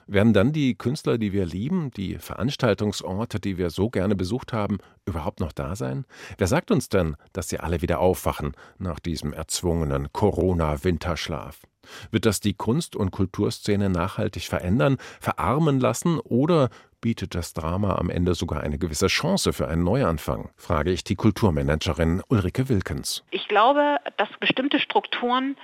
Werden 0.07 0.33
dann 0.33 0.53
die 0.53 0.75
Künstler, 0.77 1.19
die 1.19 1.33
wir 1.33 1.47
lieben, 1.47 1.93
die 1.93 2.19
Veranstaltungsorte, 2.19 3.39
die 3.39 3.59
wir 3.59 3.71
so 3.71 3.91
gerne 3.91 4.17
besucht 4.17 4.53
haben, 4.53 4.79
überhaupt 5.07 5.39
noch 5.39 5.53
da 5.53 5.77
sein? 5.77 6.05
Wer 6.37 6.49
sagt 6.49 6.73
uns 6.73 6.89
denn, 6.89 7.17
dass 7.33 7.49
sie 7.49 7.61
alle 7.61 7.81
wieder 7.81 8.01
aufwachen 8.01 8.53
nach 8.79 8.99
diesem 8.99 9.33
erzwungenen 9.33 10.13
Corona-Winterschlaf? 10.13 11.61
Wird 12.11 12.27
das 12.27 12.41
die 12.41 12.55
Kunst- 12.55 12.97
und 12.97 13.13
Kulturszene 13.13 13.89
nachhaltig 13.89 14.49
verändern, 14.49 14.97
verarmen 15.21 15.79
lassen 15.79 16.19
oder 16.19 16.71
bietet 17.01 17.35
das 17.35 17.55
Drama 17.55 17.95
am 17.95 18.11
Ende 18.11 18.35
sogar 18.35 18.63
eine 18.63 18.79
gewisse 18.79 19.07
Chance 19.07 19.53
für 19.53 19.69
einen 19.69 19.85
Neuanfang? 19.85 20.51
frage 20.57 20.91
ich 20.91 21.05
die 21.05 21.17
Kulturmanagerin 21.17 22.23
Ulrike 22.29 22.69
Wilkens. 22.69 23.25
Ich 23.31 23.49
glaube, 23.49 23.97
dass 24.17 24.29
bestimmte 24.41 24.81
Strukturen 24.81 25.57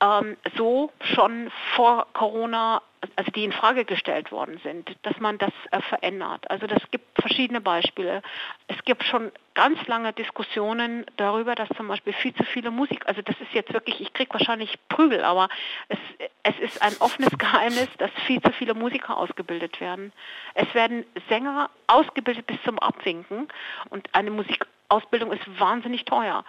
ähm, 0.00 0.36
so 0.56 0.92
schon 1.00 1.50
vor 1.74 2.06
Corona, 2.12 2.82
also 3.16 3.30
die 3.32 3.44
in 3.44 3.52
Frage 3.52 3.84
gestellt 3.84 4.30
worden 4.30 4.60
sind, 4.62 4.94
dass 5.02 5.18
man 5.18 5.38
das 5.38 5.52
äh, 5.70 5.80
verändert. 5.82 6.48
Also 6.50 6.66
das 6.66 6.82
gibt 6.90 7.20
verschiedene 7.20 7.60
Beispiele. 7.60 8.22
Es 8.68 8.82
gibt 8.84 9.02
schon 9.04 9.32
ganz 9.54 9.84
lange 9.88 10.12
Diskussionen 10.12 11.04
darüber, 11.16 11.54
dass 11.54 11.68
zum 11.76 11.88
Beispiel 11.88 12.12
viel 12.12 12.34
zu 12.34 12.44
viele 12.44 12.70
Musik, 12.70 13.06
also 13.06 13.22
das 13.22 13.40
ist 13.40 13.52
jetzt 13.52 13.72
wirklich, 13.72 14.00
ich 14.00 14.12
kriege 14.12 14.32
wahrscheinlich 14.32 14.78
Prügel, 14.88 15.24
aber 15.24 15.48
es, 15.88 15.98
es 16.44 16.58
ist 16.60 16.82
ein 16.82 16.96
offenes 17.00 17.36
Geheimnis, 17.38 17.88
dass 17.98 18.10
viel 18.26 18.40
zu 18.40 18.52
viele 18.52 18.74
Musiker 18.74 19.16
ausgebildet 19.16 19.80
werden. 19.80 20.12
Es 20.54 20.72
werden 20.74 21.04
Sänger 21.28 21.70
ausgebildet 21.88 22.46
bis 22.46 22.62
zum 22.62 22.78
Abwinken 22.78 23.48
und 23.90 24.08
eine 24.14 24.30
Musikausbildung 24.30 25.32
ist 25.32 25.60
wahnsinnig 25.60 26.04
teuer. 26.04 26.44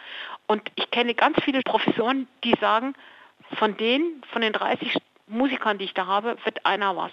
Und 0.46 0.62
ich 0.76 0.92
kenne 0.92 1.16
ganz 1.16 1.44
viele 1.44 1.62
Professoren, 1.62 2.28
die 2.44 2.54
sagen, 2.62 2.94
von 3.56 3.78
denen, 3.78 4.24
von 4.32 4.42
den 4.42 4.54
30 4.54 4.98
Musikern, 5.28 5.78
die 5.78 5.86
ich 5.86 5.94
da 5.94 6.08
habe, 6.08 6.38
wird 6.44 6.66
einer 6.66 6.96
was. 6.96 7.12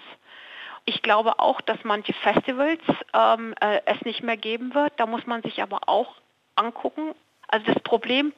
Ich 0.85 1.01
glaube 1.01 1.39
auch, 1.39 1.61
dass 1.61 1.77
manche 1.83 2.13
Festivals 2.13 2.81
ähm, 3.13 3.53
äh, 3.59 3.81
es 3.85 4.01
nicht 4.01 4.23
mehr 4.23 4.37
geben 4.37 4.73
wird. 4.73 4.93
Da 4.97 5.05
muss 5.05 5.25
man 5.27 5.41
sich 5.41 5.61
aber 5.61 5.81
auch 5.87 6.15
angucken. 6.55 7.13
Also 7.47 7.65
das 7.73 7.83
Problem, 7.83 8.33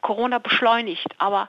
Corona 0.00 0.38
beschleunigt, 0.38 1.08
aber 1.18 1.48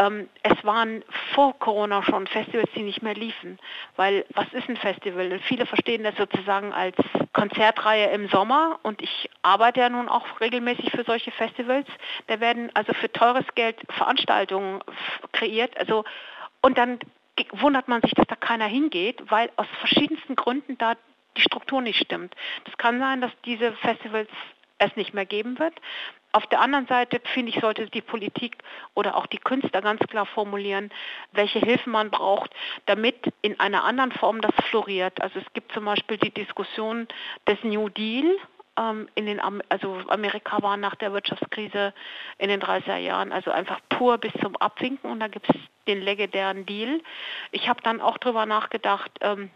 ähm, 0.00 0.28
es 0.42 0.64
waren 0.64 1.04
vor 1.34 1.58
Corona 1.58 2.02
schon 2.02 2.26
Festivals, 2.26 2.70
die 2.74 2.82
nicht 2.82 3.02
mehr 3.02 3.14
liefen. 3.14 3.58
Weil 3.96 4.24
was 4.30 4.50
ist 4.52 4.68
ein 4.68 4.78
Festival? 4.78 5.38
Viele 5.40 5.66
verstehen 5.66 6.04
das 6.04 6.16
sozusagen 6.16 6.72
als 6.72 6.96
Konzertreihe 7.34 8.10
im 8.10 8.28
Sommer 8.28 8.78
und 8.82 9.02
ich 9.02 9.28
arbeite 9.42 9.80
ja 9.80 9.90
nun 9.90 10.08
auch 10.08 10.40
regelmäßig 10.40 10.90
für 10.90 11.04
solche 11.04 11.30
Festivals. 11.32 11.86
Da 12.28 12.40
werden 12.40 12.70
also 12.74 12.94
für 12.94 13.12
teures 13.12 13.44
Geld 13.54 13.76
Veranstaltungen 13.90 14.82
kreiert. 15.32 15.76
Also 15.76 16.04
und 16.62 16.78
dann 16.78 16.98
wundert 17.52 17.88
man 17.88 18.00
sich, 18.00 18.12
dass 18.12 18.26
da 18.26 18.36
keiner 18.36 18.66
hingeht, 18.66 19.22
weil 19.30 19.50
aus 19.56 19.66
verschiedensten 19.80 20.34
Gründen 20.34 20.78
da 20.78 20.94
die 21.36 21.42
Struktur 21.42 21.82
nicht 21.82 22.02
stimmt. 22.02 22.34
Das 22.64 22.76
kann 22.78 22.98
sein, 23.00 23.20
dass 23.20 23.32
diese 23.44 23.72
Festivals 23.72 24.28
es 24.80 24.96
nicht 24.96 25.14
mehr 25.14 25.26
geben 25.26 25.58
wird. 25.58 25.74
Auf 26.32 26.46
der 26.46 26.60
anderen 26.60 26.86
Seite 26.86 27.20
finde 27.34 27.50
ich, 27.50 27.60
sollte 27.60 27.86
die 27.86 28.02
Politik 28.02 28.56
oder 28.94 29.16
auch 29.16 29.26
die 29.26 29.38
Künstler 29.38 29.82
ganz 29.82 30.00
klar 30.08 30.26
formulieren, 30.26 30.90
welche 31.32 31.58
Hilfen 31.58 31.92
man 31.92 32.10
braucht, 32.10 32.52
damit 32.86 33.32
in 33.42 33.58
einer 33.58 33.84
anderen 33.84 34.12
Form 34.12 34.40
das 34.40 34.54
floriert. 34.68 35.20
Also 35.20 35.40
es 35.40 35.52
gibt 35.54 35.72
zum 35.72 35.84
Beispiel 35.84 36.18
die 36.18 36.32
Diskussion 36.32 37.08
des 37.48 37.58
New 37.64 37.88
Deal. 37.88 38.36
Ähm, 38.78 39.08
in 39.16 39.26
den, 39.26 39.40
also 39.68 39.98
Amerika 40.06 40.62
war 40.62 40.76
nach 40.76 40.94
der 40.94 41.12
Wirtschaftskrise 41.12 41.92
in 42.38 42.48
den 42.48 42.60
30er 42.60 42.98
Jahren 42.98 43.32
also 43.32 43.50
einfach 43.50 43.80
pur 43.88 44.16
bis 44.18 44.32
zum 44.40 44.56
Abwinken 44.56 45.10
und 45.10 45.18
da 45.18 45.26
gibt 45.26 45.50
es 45.50 45.56
den 45.88 46.00
legendären 46.00 46.64
Deal. 46.64 47.00
Ich 47.50 47.68
habe 47.68 47.82
dann 47.82 48.00
auch 48.00 48.18
darüber 48.18 48.46
nachgedacht, 48.46 49.10
ähm, 49.20 49.50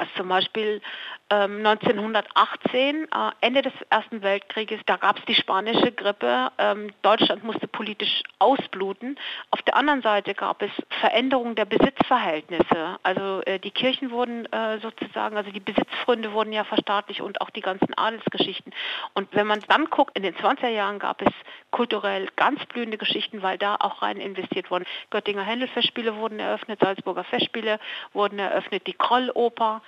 dass 0.00 0.08
zum 0.16 0.28
Beispiel 0.28 0.80
ähm, 1.28 1.64
1918, 1.64 3.04
äh, 3.04 3.06
Ende 3.40 3.62
des 3.62 3.72
Ersten 3.90 4.22
Weltkrieges, 4.22 4.80
da 4.86 4.96
gab 4.96 5.18
es 5.18 5.24
die 5.26 5.34
spanische 5.34 5.92
Grippe. 5.92 6.50
Ähm, 6.58 6.90
Deutschland 7.02 7.44
musste 7.44 7.68
politisch 7.68 8.22
ausbluten. 8.38 9.18
Auf 9.50 9.60
der 9.62 9.76
anderen 9.76 10.00
Seite 10.00 10.34
gab 10.34 10.62
es 10.62 10.70
Veränderungen 11.00 11.54
der 11.54 11.66
Besitzverhältnisse. 11.66 12.98
Also 13.02 13.42
äh, 13.42 13.58
die 13.58 13.70
Kirchen 13.70 14.10
wurden 14.10 14.50
äh, 14.52 14.78
sozusagen, 14.78 15.36
also 15.36 15.50
die 15.50 15.60
Besitzfründe 15.60 16.32
wurden 16.32 16.52
ja 16.52 16.64
verstaatlicht 16.64 17.20
und 17.20 17.40
auch 17.42 17.50
die 17.50 17.60
ganzen 17.60 17.92
Adelsgeschichten. 17.96 18.72
Und 19.14 19.28
wenn 19.32 19.46
man 19.46 19.60
dann 19.68 19.84
guckt, 19.84 20.16
in 20.16 20.22
den 20.22 20.34
20er 20.34 20.68
Jahren 20.68 20.98
gab 20.98 21.20
es 21.22 21.32
kulturell 21.70 22.28
ganz 22.36 22.64
blühende 22.66 22.98
Geschichten, 22.98 23.42
weil 23.42 23.58
da 23.58 23.76
auch 23.78 24.02
rein 24.02 24.16
investiert 24.16 24.70
wurde. 24.70 24.86
Göttinger 25.10 25.42
Händelfestspiele 25.42 26.16
wurden 26.16 26.40
eröffnet, 26.40 26.80
Salzburger 26.80 27.24
Festspiele 27.24 27.78
wurden 28.14 28.38
eröffnet, 28.38 28.86
die 28.86 28.94
Krolloper. 28.94 29.82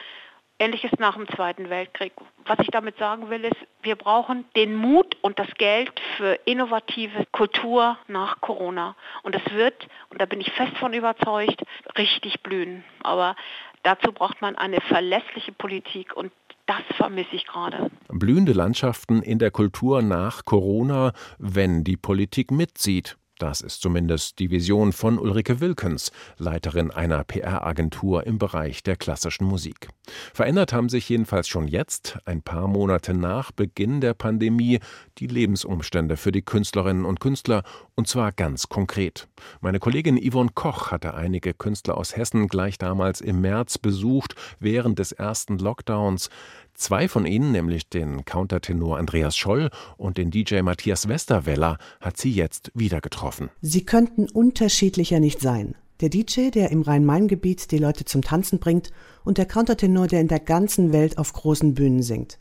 Ähnliches 0.58 0.92
nach 0.98 1.16
dem 1.16 1.26
Zweiten 1.28 1.70
Weltkrieg. 1.70 2.12
Was 2.46 2.58
ich 2.60 2.68
damit 2.68 2.96
sagen 2.96 3.30
will, 3.30 3.44
ist, 3.44 3.56
wir 3.82 3.96
brauchen 3.96 4.44
den 4.54 4.76
Mut 4.76 5.16
und 5.20 5.38
das 5.38 5.48
Geld 5.58 5.92
für 6.16 6.38
innovative 6.44 7.26
Kultur 7.32 7.98
nach 8.06 8.40
Corona. 8.40 8.94
Und 9.24 9.34
es 9.34 9.52
wird, 9.52 9.88
und 10.10 10.20
da 10.20 10.26
bin 10.26 10.40
ich 10.40 10.52
fest 10.52 10.76
von 10.78 10.92
überzeugt, 10.92 11.64
richtig 11.98 12.42
blühen. 12.42 12.84
Aber 13.02 13.34
dazu 13.82 14.12
braucht 14.12 14.40
man 14.40 14.56
eine 14.56 14.80
verlässliche 14.82 15.50
Politik 15.50 16.14
und 16.16 16.30
das 16.66 16.82
vermisse 16.96 17.34
ich 17.34 17.46
gerade. 17.46 17.90
Blühende 18.08 18.52
Landschaften 18.52 19.20
in 19.20 19.40
der 19.40 19.50
Kultur 19.50 20.00
nach 20.00 20.44
Corona, 20.44 21.12
wenn 21.38 21.82
die 21.82 21.96
Politik 21.96 22.52
mitzieht. 22.52 23.16
Das 23.42 23.60
ist 23.60 23.82
zumindest 23.82 24.38
die 24.38 24.52
Vision 24.52 24.92
von 24.92 25.18
Ulrike 25.18 25.58
Wilkens, 25.58 26.12
Leiterin 26.38 26.92
einer 26.92 27.24
PR-Agentur 27.24 28.24
im 28.24 28.38
Bereich 28.38 28.84
der 28.84 28.94
klassischen 28.94 29.46
Musik. 29.46 29.88
Verändert 30.32 30.72
haben 30.72 30.88
sich 30.88 31.08
jedenfalls 31.08 31.48
schon 31.48 31.66
jetzt, 31.66 32.20
ein 32.24 32.42
paar 32.42 32.68
Monate 32.68 33.14
nach 33.14 33.50
Beginn 33.50 34.00
der 34.00 34.14
Pandemie, 34.14 34.78
die 35.18 35.26
Lebensumstände 35.26 36.16
für 36.16 36.32
die 36.32 36.42
Künstlerinnen 36.42 37.04
und 37.04 37.20
Künstler, 37.20 37.62
und 37.94 38.08
zwar 38.08 38.32
ganz 38.32 38.68
konkret. 38.68 39.28
Meine 39.60 39.78
Kollegin 39.78 40.18
Yvonne 40.18 40.50
Koch 40.54 40.90
hatte 40.90 41.14
einige 41.14 41.54
Künstler 41.54 41.96
aus 41.96 42.16
Hessen 42.16 42.48
gleich 42.48 42.78
damals 42.78 43.20
im 43.20 43.40
März 43.40 43.78
besucht, 43.78 44.34
während 44.60 44.98
des 44.98 45.12
ersten 45.12 45.58
Lockdowns. 45.58 46.30
Zwei 46.74 47.08
von 47.08 47.26
ihnen, 47.26 47.52
nämlich 47.52 47.88
den 47.88 48.24
Countertenor 48.24 48.98
Andreas 48.98 49.36
Scholl 49.36 49.70
und 49.96 50.18
den 50.18 50.30
DJ 50.30 50.62
Matthias 50.62 51.08
Westerweller, 51.08 51.78
hat 52.00 52.16
sie 52.16 52.32
jetzt 52.32 52.72
wieder 52.74 53.00
getroffen. 53.00 53.50
Sie 53.60 53.84
könnten 53.84 54.28
unterschiedlicher 54.28 55.20
nicht 55.20 55.40
sein. 55.40 55.74
Der 56.00 56.08
DJ, 56.08 56.50
der 56.50 56.72
im 56.72 56.82
Rhein-Main-Gebiet 56.82 57.70
die 57.70 57.78
Leute 57.78 58.04
zum 58.04 58.22
Tanzen 58.22 58.58
bringt, 58.58 58.90
und 59.24 59.38
der 59.38 59.46
Countertenor, 59.46 60.08
der 60.08 60.20
in 60.20 60.26
der 60.26 60.40
ganzen 60.40 60.92
Welt 60.92 61.16
auf 61.16 61.32
großen 61.32 61.74
Bühnen 61.74 62.02
singt. 62.02 62.40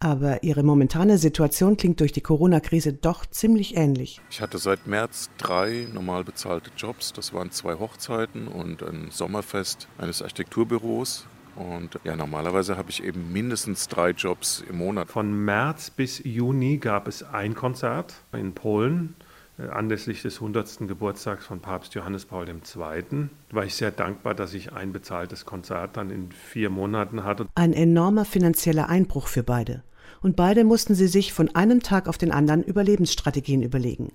Aber 0.00 0.44
ihre 0.44 0.62
momentane 0.62 1.18
Situation 1.18 1.76
klingt 1.76 1.98
durch 2.00 2.12
die 2.12 2.20
Corona-Krise 2.20 2.92
doch 2.92 3.26
ziemlich 3.26 3.76
ähnlich. 3.76 4.20
Ich 4.30 4.40
hatte 4.40 4.58
seit 4.58 4.86
März 4.86 5.28
drei 5.38 5.88
normal 5.92 6.22
bezahlte 6.22 6.70
Jobs. 6.76 7.12
Das 7.12 7.32
waren 7.32 7.50
zwei 7.50 7.74
Hochzeiten 7.74 8.46
und 8.46 8.82
ein 8.82 9.08
Sommerfest 9.10 9.88
eines 9.98 10.22
Architekturbüros. 10.22 11.26
Und 11.56 11.98
ja, 12.04 12.14
normalerweise 12.14 12.76
habe 12.76 12.90
ich 12.90 13.02
eben 13.02 13.32
mindestens 13.32 13.88
drei 13.88 14.10
Jobs 14.10 14.62
im 14.68 14.78
Monat. 14.78 15.08
Von 15.08 15.44
März 15.44 15.90
bis 15.90 16.22
Juni 16.24 16.78
gab 16.78 17.08
es 17.08 17.24
ein 17.24 17.56
Konzert 17.56 18.14
in 18.32 18.52
Polen 18.52 19.16
anlässlich 19.58 20.22
des 20.22 20.36
100. 20.36 20.88
Geburtstags 20.88 21.46
von 21.46 21.60
Papst 21.60 21.94
Johannes 21.94 22.24
Paul 22.24 22.48
II. 22.48 23.28
war 23.50 23.64
ich 23.64 23.74
sehr 23.74 23.90
dankbar, 23.90 24.34
dass 24.34 24.54
ich 24.54 24.72
ein 24.72 24.92
bezahltes 24.92 25.44
Konzert 25.44 25.96
dann 25.96 26.10
in 26.10 26.32
vier 26.32 26.70
Monaten 26.70 27.24
hatte. 27.24 27.46
Ein 27.54 27.72
enormer 27.72 28.24
finanzieller 28.24 28.88
Einbruch 28.88 29.26
für 29.26 29.42
beide. 29.42 29.82
Und 30.20 30.36
beide 30.36 30.64
mussten 30.64 30.94
sie 30.94 31.08
sich 31.08 31.32
von 31.32 31.54
einem 31.54 31.82
Tag 31.82 32.08
auf 32.08 32.18
den 32.18 32.32
anderen 32.32 32.62
Überlebensstrategien 32.62 33.62
überlegen. 33.62 34.12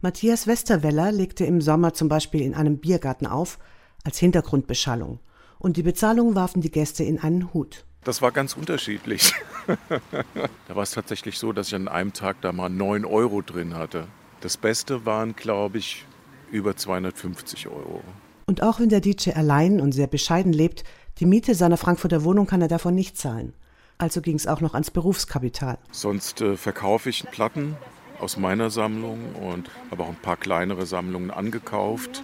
Matthias 0.00 0.46
Westerweller 0.46 1.12
legte 1.12 1.44
im 1.44 1.60
Sommer 1.60 1.94
zum 1.94 2.08
Beispiel 2.08 2.42
in 2.42 2.54
einem 2.54 2.78
Biergarten 2.78 3.26
auf, 3.26 3.58
als 4.04 4.18
Hintergrundbeschallung– 4.18 5.20
und 5.62 5.76
die 5.76 5.84
Bezahlung 5.84 6.34
warfen 6.34 6.60
die 6.60 6.72
Gäste 6.72 7.04
in 7.04 7.20
einen 7.20 7.54
Hut. 7.54 7.84
Das 8.02 8.20
war 8.20 8.32
ganz 8.32 8.56
unterschiedlich. 8.56 9.32
da 9.68 10.74
war 10.74 10.82
es 10.82 10.90
tatsächlich 10.90 11.38
so, 11.38 11.52
dass 11.52 11.68
ich 11.68 11.76
an 11.76 11.86
einem 11.86 12.12
Tag 12.12 12.40
da 12.40 12.50
mal 12.50 12.68
9 12.68 13.04
Euro 13.04 13.42
drin 13.42 13.76
hatte. 13.76 14.08
Das 14.42 14.56
Beste 14.56 15.06
waren, 15.06 15.34
glaube 15.34 15.78
ich, 15.78 16.04
über 16.50 16.76
250 16.76 17.68
Euro. 17.68 18.02
Und 18.46 18.62
auch 18.62 18.80
wenn 18.80 18.90
der 18.90 19.00
DJ 19.00 19.30
allein 19.30 19.80
und 19.80 19.92
sehr 19.92 20.06
bescheiden 20.08 20.52
lebt, 20.52 20.84
die 21.18 21.26
Miete 21.26 21.54
seiner 21.54 21.78
Frankfurter 21.78 22.24
Wohnung 22.24 22.46
kann 22.46 22.60
er 22.60 22.68
davon 22.68 22.94
nicht 22.94 23.16
zahlen. 23.16 23.54
Also 23.96 24.20
ging 24.20 24.36
es 24.36 24.46
auch 24.46 24.60
noch 24.60 24.74
ans 24.74 24.90
Berufskapital. 24.90 25.78
Sonst 25.92 26.40
äh, 26.40 26.56
verkaufe 26.56 27.08
ich 27.08 27.24
Platten 27.30 27.76
aus 28.18 28.36
meiner 28.36 28.68
Sammlung 28.68 29.34
und 29.36 29.70
habe 29.90 30.02
auch 30.02 30.08
ein 30.08 30.16
paar 30.16 30.36
kleinere 30.36 30.84
Sammlungen 30.84 31.30
angekauft 31.30 32.22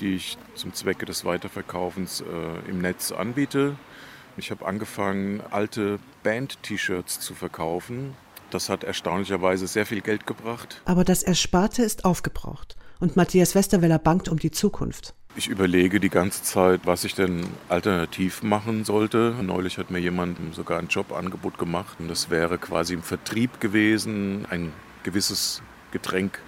die 0.00 0.14
ich 0.14 0.38
zum 0.54 0.72
Zwecke 0.72 1.06
des 1.06 1.24
Weiterverkaufens 1.24 2.22
äh, 2.22 2.70
im 2.70 2.80
Netz 2.80 3.12
anbiete. 3.12 3.76
Ich 4.36 4.50
habe 4.50 4.66
angefangen, 4.66 5.42
alte 5.50 5.98
Band-T-Shirts 6.22 7.20
zu 7.20 7.34
verkaufen. 7.34 8.14
Das 8.50 8.68
hat 8.68 8.84
erstaunlicherweise 8.84 9.66
sehr 9.66 9.86
viel 9.86 10.00
Geld 10.00 10.26
gebracht. 10.26 10.82
Aber 10.84 11.04
das 11.04 11.22
Ersparte 11.22 11.82
ist 11.82 12.04
aufgebraucht. 12.04 12.76
Und 12.98 13.16
Matthias 13.16 13.54
Westerweller 13.54 13.98
bangt 13.98 14.28
um 14.28 14.38
die 14.38 14.50
Zukunft. 14.50 15.14
Ich 15.36 15.46
überlege 15.46 16.00
die 16.00 16.10
ganze 16.10 16.42
Zeit, 16.42 16.80
was 16.84 17.04
ich 17.04 17.14
denn 17.14 17.46
alternativ 17.68 18.42
machen 18.42 18.84
sollte. 18.84 19.34
Neulich 19.40 19.78
hat 19.78 19.90
mir 19.90 20.00
jemand 20.00 20.38
sogar 20.54 20.80
ein 20.80 20.88
Jobangebot 20.88 21.56
gemacht. 21.56 21.96
Und 22.00 22.08
das 22.08 22.30
wäre 22.30 22.58
quasi 22.58 22.94
im 22.94 23.02
Vertrieb 23.02 23.60
gewesen, 23.60 24.44
ein 24.50 24.72
gewisses 25.04 25.62
Getränk 25.92 26.40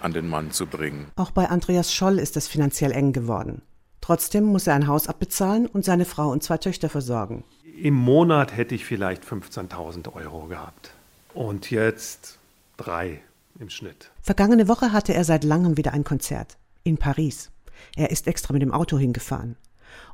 an 0.00 0.12
den 0.12 0.28
Mann 0.28 0.50
zu 0.50 0.66
bringen. 0.66 1.08
Auch 1.16 1.30
bei 1.30 1.48
Andreas 1.48 1.92
Scholl 1.92 2.18
ist 2.18 2.36
es 2.36 2.48
finanziell 2.48 2.92
eng 2.92 3.12
geworden. 3.12 3.62
Trotzdem 4.00 4.44
muss 4.44 4.66
er 4.66 4.74
ein 4.74 4.86
Haus 4.86 5.06
abbezahlen 5.06 5.66
und 5.66 5.84
seine 5.84 6.06
Frau 6.06 6.30
und 6.30 6.42
zwei 6.42 6.56
Töchter 6.56 6.88
versorgen. 6.88 7.44
Im 7.76 7.94
Monat 7.94 8.56
hätte 8.56 8.74
ich 8.74 8.86
vielleicht 8.86 9.24
15.000 9.24 10.14
Euro 10.14 10.46
gehabt. 10.46 10.94
Und 11.34 11.70
jetzt 11.70 12.38
drei 12.76 13.20
im 13.58 13.70
Schnitt. 13.70 14.10
Vergangene 14.22 14.68
Woche 14.68 14.92
hatte 14.92 15.14
er 15.14 15.24
seit 15.24 15.44
langem 15.44 15.76
wieder 15.76 15.92
ein 15.92 16.04
Konzert. 16.04 16.56
In 16.82 16.96
Paris. 16.96 17.50
Er 17.94 18.10
ist 18.10 18.26
extra 18.26 18.52
mit 18.52 18.62
dem 18.62 18.72
Auto 18.72 18.98
hingefahren. 18.98 19.56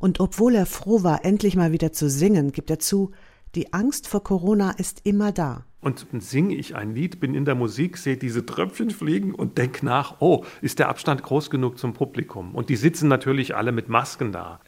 Und 0.00 0.20
obwohl 0.20 0.54
er 0.54 0.66
froh 0.66 1.02
war, 1.02 1.24
endlich 1.24 1.56
mal 1.56 1.72
wieder 1.72 1.92
zu 1.92 2.08
singen, 2.08 2.52
gibt 2.52 2.70
er 2.70 2.78
zu, 2.78 3.12
die 3.54 3.72
Angst 3.72 4.08
vor 4.08 4.22
Corona 4.22 4.72
ist 4.72 5.00
immer 5.04 5.32
da. 5.32 5.64
Und 5.80 6.04
singe 6.18 6.56
ich 6.56 6.74
ein 6.74 6.94
Lied, 6.94 7.20
bin 7.20 7.34
in 7.34 7.44
der 7.44 7.54
Musik, 7.54 7.96
sehe 7.96 8.16
diese 8.16 8.44
Tröpfchen 8.44 8.90
fliegen 8.90 9.34
und 9.34 9.56
denke 9.56 9.86
nach, 9.86 10.16
oh, 10.20 10.44
ist 10.60 10.80
der 10.80 10.88
Abstand 10.88 11.22
groß 11.22 11.48
genug 11.48 11.78
zum 11.78 11.92
Publikum? 11.92 12.54
Und 12.54 12.68
die 12.68 12.76
sitzen 12.76 13.08
natürlich 13.08 13.54
alle 13.54 13.70
mit 13.70 13.88
Masken 13.88 14.32
da. 14.32 14.60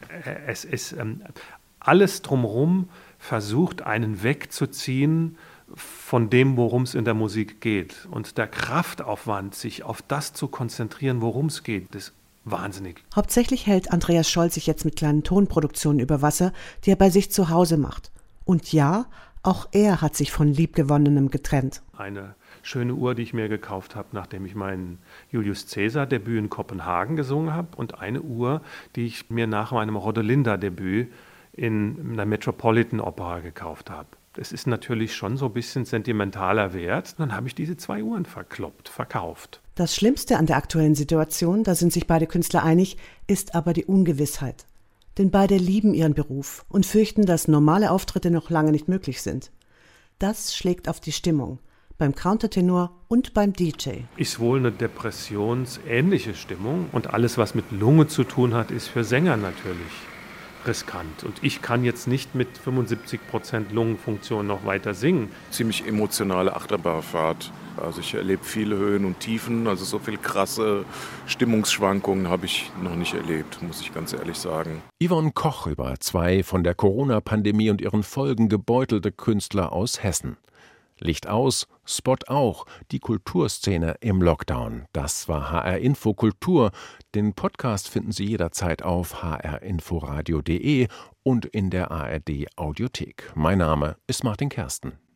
Es 0.47 0.65
ist 0.65 0.93
ähm, 0.93 1.23
alles 1.81 2.23
drumherum 2.23 2.89
versucht, 3.19 3.83
einen 3.83 4.23
wegzuziehen 4.23 5.37
von 5.75 6.31
dem, 6.31 6.57
worum 6.57 6.83
es 6.83 6.95
in 6.95 7.05
der 7.05 7.15
Musik 7.15 7.61
geht. 7.61 8.09
Und 8.11 8.39
der 8.39 8.47
Kraftaufwand, 8.47 9.55
sich 9.55 9.83
auf 9.83 10.03
das 10.03 10.33
zu 10.33 10.49
konzentrieren, 10.49 11.21
worum 11.21 11.47
es 11.47 11.63
geht, 11.63 11.95
ist 11.95 12.13
wahnsinnig. 12.45 13.05
Hauptsächlich 13.15 13.67
hält 13.67 13.93
Andreas 13.93 14.31
Scholl 14.31 14.51
sich 14.51 14.67
jetzt 14.67 14.85
mit 14.85 14.97
kleinen 14.97 15.23
Tonproduktionen 15.23 16.01
über 16.01 16.23
Wasser, 16.23 16.53
die 16.85 16.91
er 16.91 16.97
bei 16.97 17.11
sich 17.11 17.31
zu 17.31 17.51
Hause 17.51 17.77
macht. 17.77 18.11
Und 18.45 18.73
ja, 18.73 19.07
Auch 19.43 19.69
er 19.73 20.01
hat 20.01 20.17
sich 20.17 20.33
von 20.33 20.49
Liebgewonnenem 20.49 21.31
getrennt. 21.31 21.83
Eine 21.97 22.35
schöne 22.63 22.95
Uhr, 22.95 23.15
die 23.15 23.23
ich 23.23 23.35
mir 23.35 23.49
gekauft 23.49 23.95
habe, 23.95 24.09
nachdem 24.13 24.45
ich 24.45 24.55
mein 24.55 24.99
Julius 25.31 25.67
Caesar 25.67 26.07
Debüt 26.07 26.39
in 26.39 26.51
Kopenhagen 26.51 27.17
gesungen 27.17 27.55
habe 27.55 27.69
und 27.77 28.01
eine 28.01 28.21
Uhr, 28.21 28.63
die 28.97 29.07
ich 29.07 29.31
mir 29.31 29.47
nach 29.47 29.73
meinem 29.73 29.97
Rodelinda 29.97 30.57
Debüt 30.57 31.13
in 31.53 32.17
der 32.17 32.27
Metropolitan 32.27 33.01
Opera 33.01 33.41
gekauft 33.41 33.91
habe. 33.91 34.09
Das 34.39 34.53
ist 34.53 34.69
natürlich 34.69 35.17
schon 35.17 35.37
so 35.37 35.47
ein 35.47 35.53
bisschen 35.53 35.85
sentimentaler 35.85 36.73
Wert. 36.73 37.19
Dann 37.19 37.35
habe 37.35 37.49
ich 37.49 37.57
diese 37.57 37.77
zwei 37.77 38.05
Uhren 38.05 38.25
verkloppt, 38.25 38.89
verkauft. 38.89 39.61
Das 39.75 39.97
Schlimmste 39.97 40.37
an 40.37 40.47
der 40.47 40.59
aktuellen 40.59 40.95
Situation, 40.95 41.65
da 41.65 41.75
sind 41.75 41.93
sich 41.93 42.07
beide 42.07 42.29
Künstler 42.29 42.63
einig, 42.63 42.99
ist 43.27 43.57
aber 43.57 43.73
die 43.73 43.85
Ungewissheit. 43.85 44.67
Denn 45.19 45.33
beide 45.33 45.57
lieben 45.57 45.93
ihren 45.93 46.15
Beruf 46.15 46.65
und 46.69 46.87
fürchten, 46.87 47.27
dass 47.27 47.49
normale 47.49 47.91
Auftritte 47.91 48.31
noch 48.31 48.49
lange 48.49 48.71
nicht 48.71 48.87
möglich 48.87 49.23
sind. 49.23 49.51
Das 50.21 50.57
schlägt 50.57 50.89
auf 50.89 51.01
die 51.01 51.11
Stimmung 51.11 51.59
beim 51.99 52.15
Countertenor 52.15 52.93
und 53.09 53.35
beim 53.35 53.53
DJ. 53.53 54.03
Ist 54.17 54.39
wohl 54.39 54.61
eine 54.61 54.71
depressionsähnliche 54.71 56.37
Stimmung 56.37 56.91
und 56.93 57.13
alles, 57.13 57.39
was 57.39 57.57
mit 57.57 57.73
Lunge 57.73 58.07
zu 58.07 58.23
tun 58.23 58.55
hat, 58.55 58.71
ist 58.71 58.87
für 58.87 59.03
Sänger 59.03 59.37
natürlich 59.37 59.91
riskant. 60.67 61.25
Und 61.25 61.43
ich 61.43 61.63
kann 61.63 61.85
jetzt 61.85 62.07
nicht 62.09 62.35
mit 62.35 62.49
75 62.59 63.21
Prozent 63.31 63.73
Lungenfunktion 63.73 64.47
noch 64.47 64.65
weiter 64.65 64.95
singen. 64.95 65.31
Ziemlich 65.51 65.87
emotionale 65.87 66.55
Achterbahnfahrt. 66.55 67.53
Also 67.77 68.01
ich 68.01 68.15
erlebe 68.15 68.45
viele 68.45 68.77
Höhen 68.77 69.05
und 69.05 69.21
Tiefen. 69.21 69.67
Also 69.69 69.85
so 69.85 69.99
viel 69.99 70.19
krasse 70.19 70.85
Stimmungsschwankungen 71.27 72.29
habe 72.29 72.47
ich 72.47 72.71
noch 72.83 72.97
nicht 72.97 73.15
erlebt, 73.15 73.63
muss 73.63 73.81
ich 73.81 73.95
ganz 73.95 74.13
ehrlich 74.13 74.37
sagen. 74.37 74.83
Yvonne 75.03 75.33
Koch 75.33 75.67
über 75.67 75.95
zwei 76.01 76.43
von 76.43 76.65
der 76.65 76.75
Corona-Pandemie 76.75 77.71
und 77.71 77.81
ihren 77.81 78.03
Folgen 78.03 78.49
gebeutelte 78.49 79.13
Künstler 79.13 79.73
aus 79.73 80.03
Hessen. 80.03 80.37
Licht 81.01 81.27
aus, 81.27 81.67
Spot 81.85 82.17
auch, 82.27 82.67
die 82.91 82.99
Kulturszene 82.99 83.97
im 84.01 84.21
Lockdown. 84.23 84.87
Das 84.93 85.29
war 85.29 85.51
HR 85.51 85.79
Info 85.79 86.15
Kultur. 86.15 86.71
Den 87.15 87.35
Podcast 87.35 87.89
finden 87.89 88.13
Sie 88.13 88.27
jederzeit 88.27 88.83
auf 88.83 89.23
hrinforadio.de 89.23 90.89
und 91.23 91.47
in 91.47 91.71
der 91.71 91.91
ARD 91.91 92.47
Audiothek. 92.57 93.33
Mein 93.35 93.59
Name 93.59 93.97
ist 94.07 94.25
Martin 94.25 94.49
Kersten. 94.49 94.99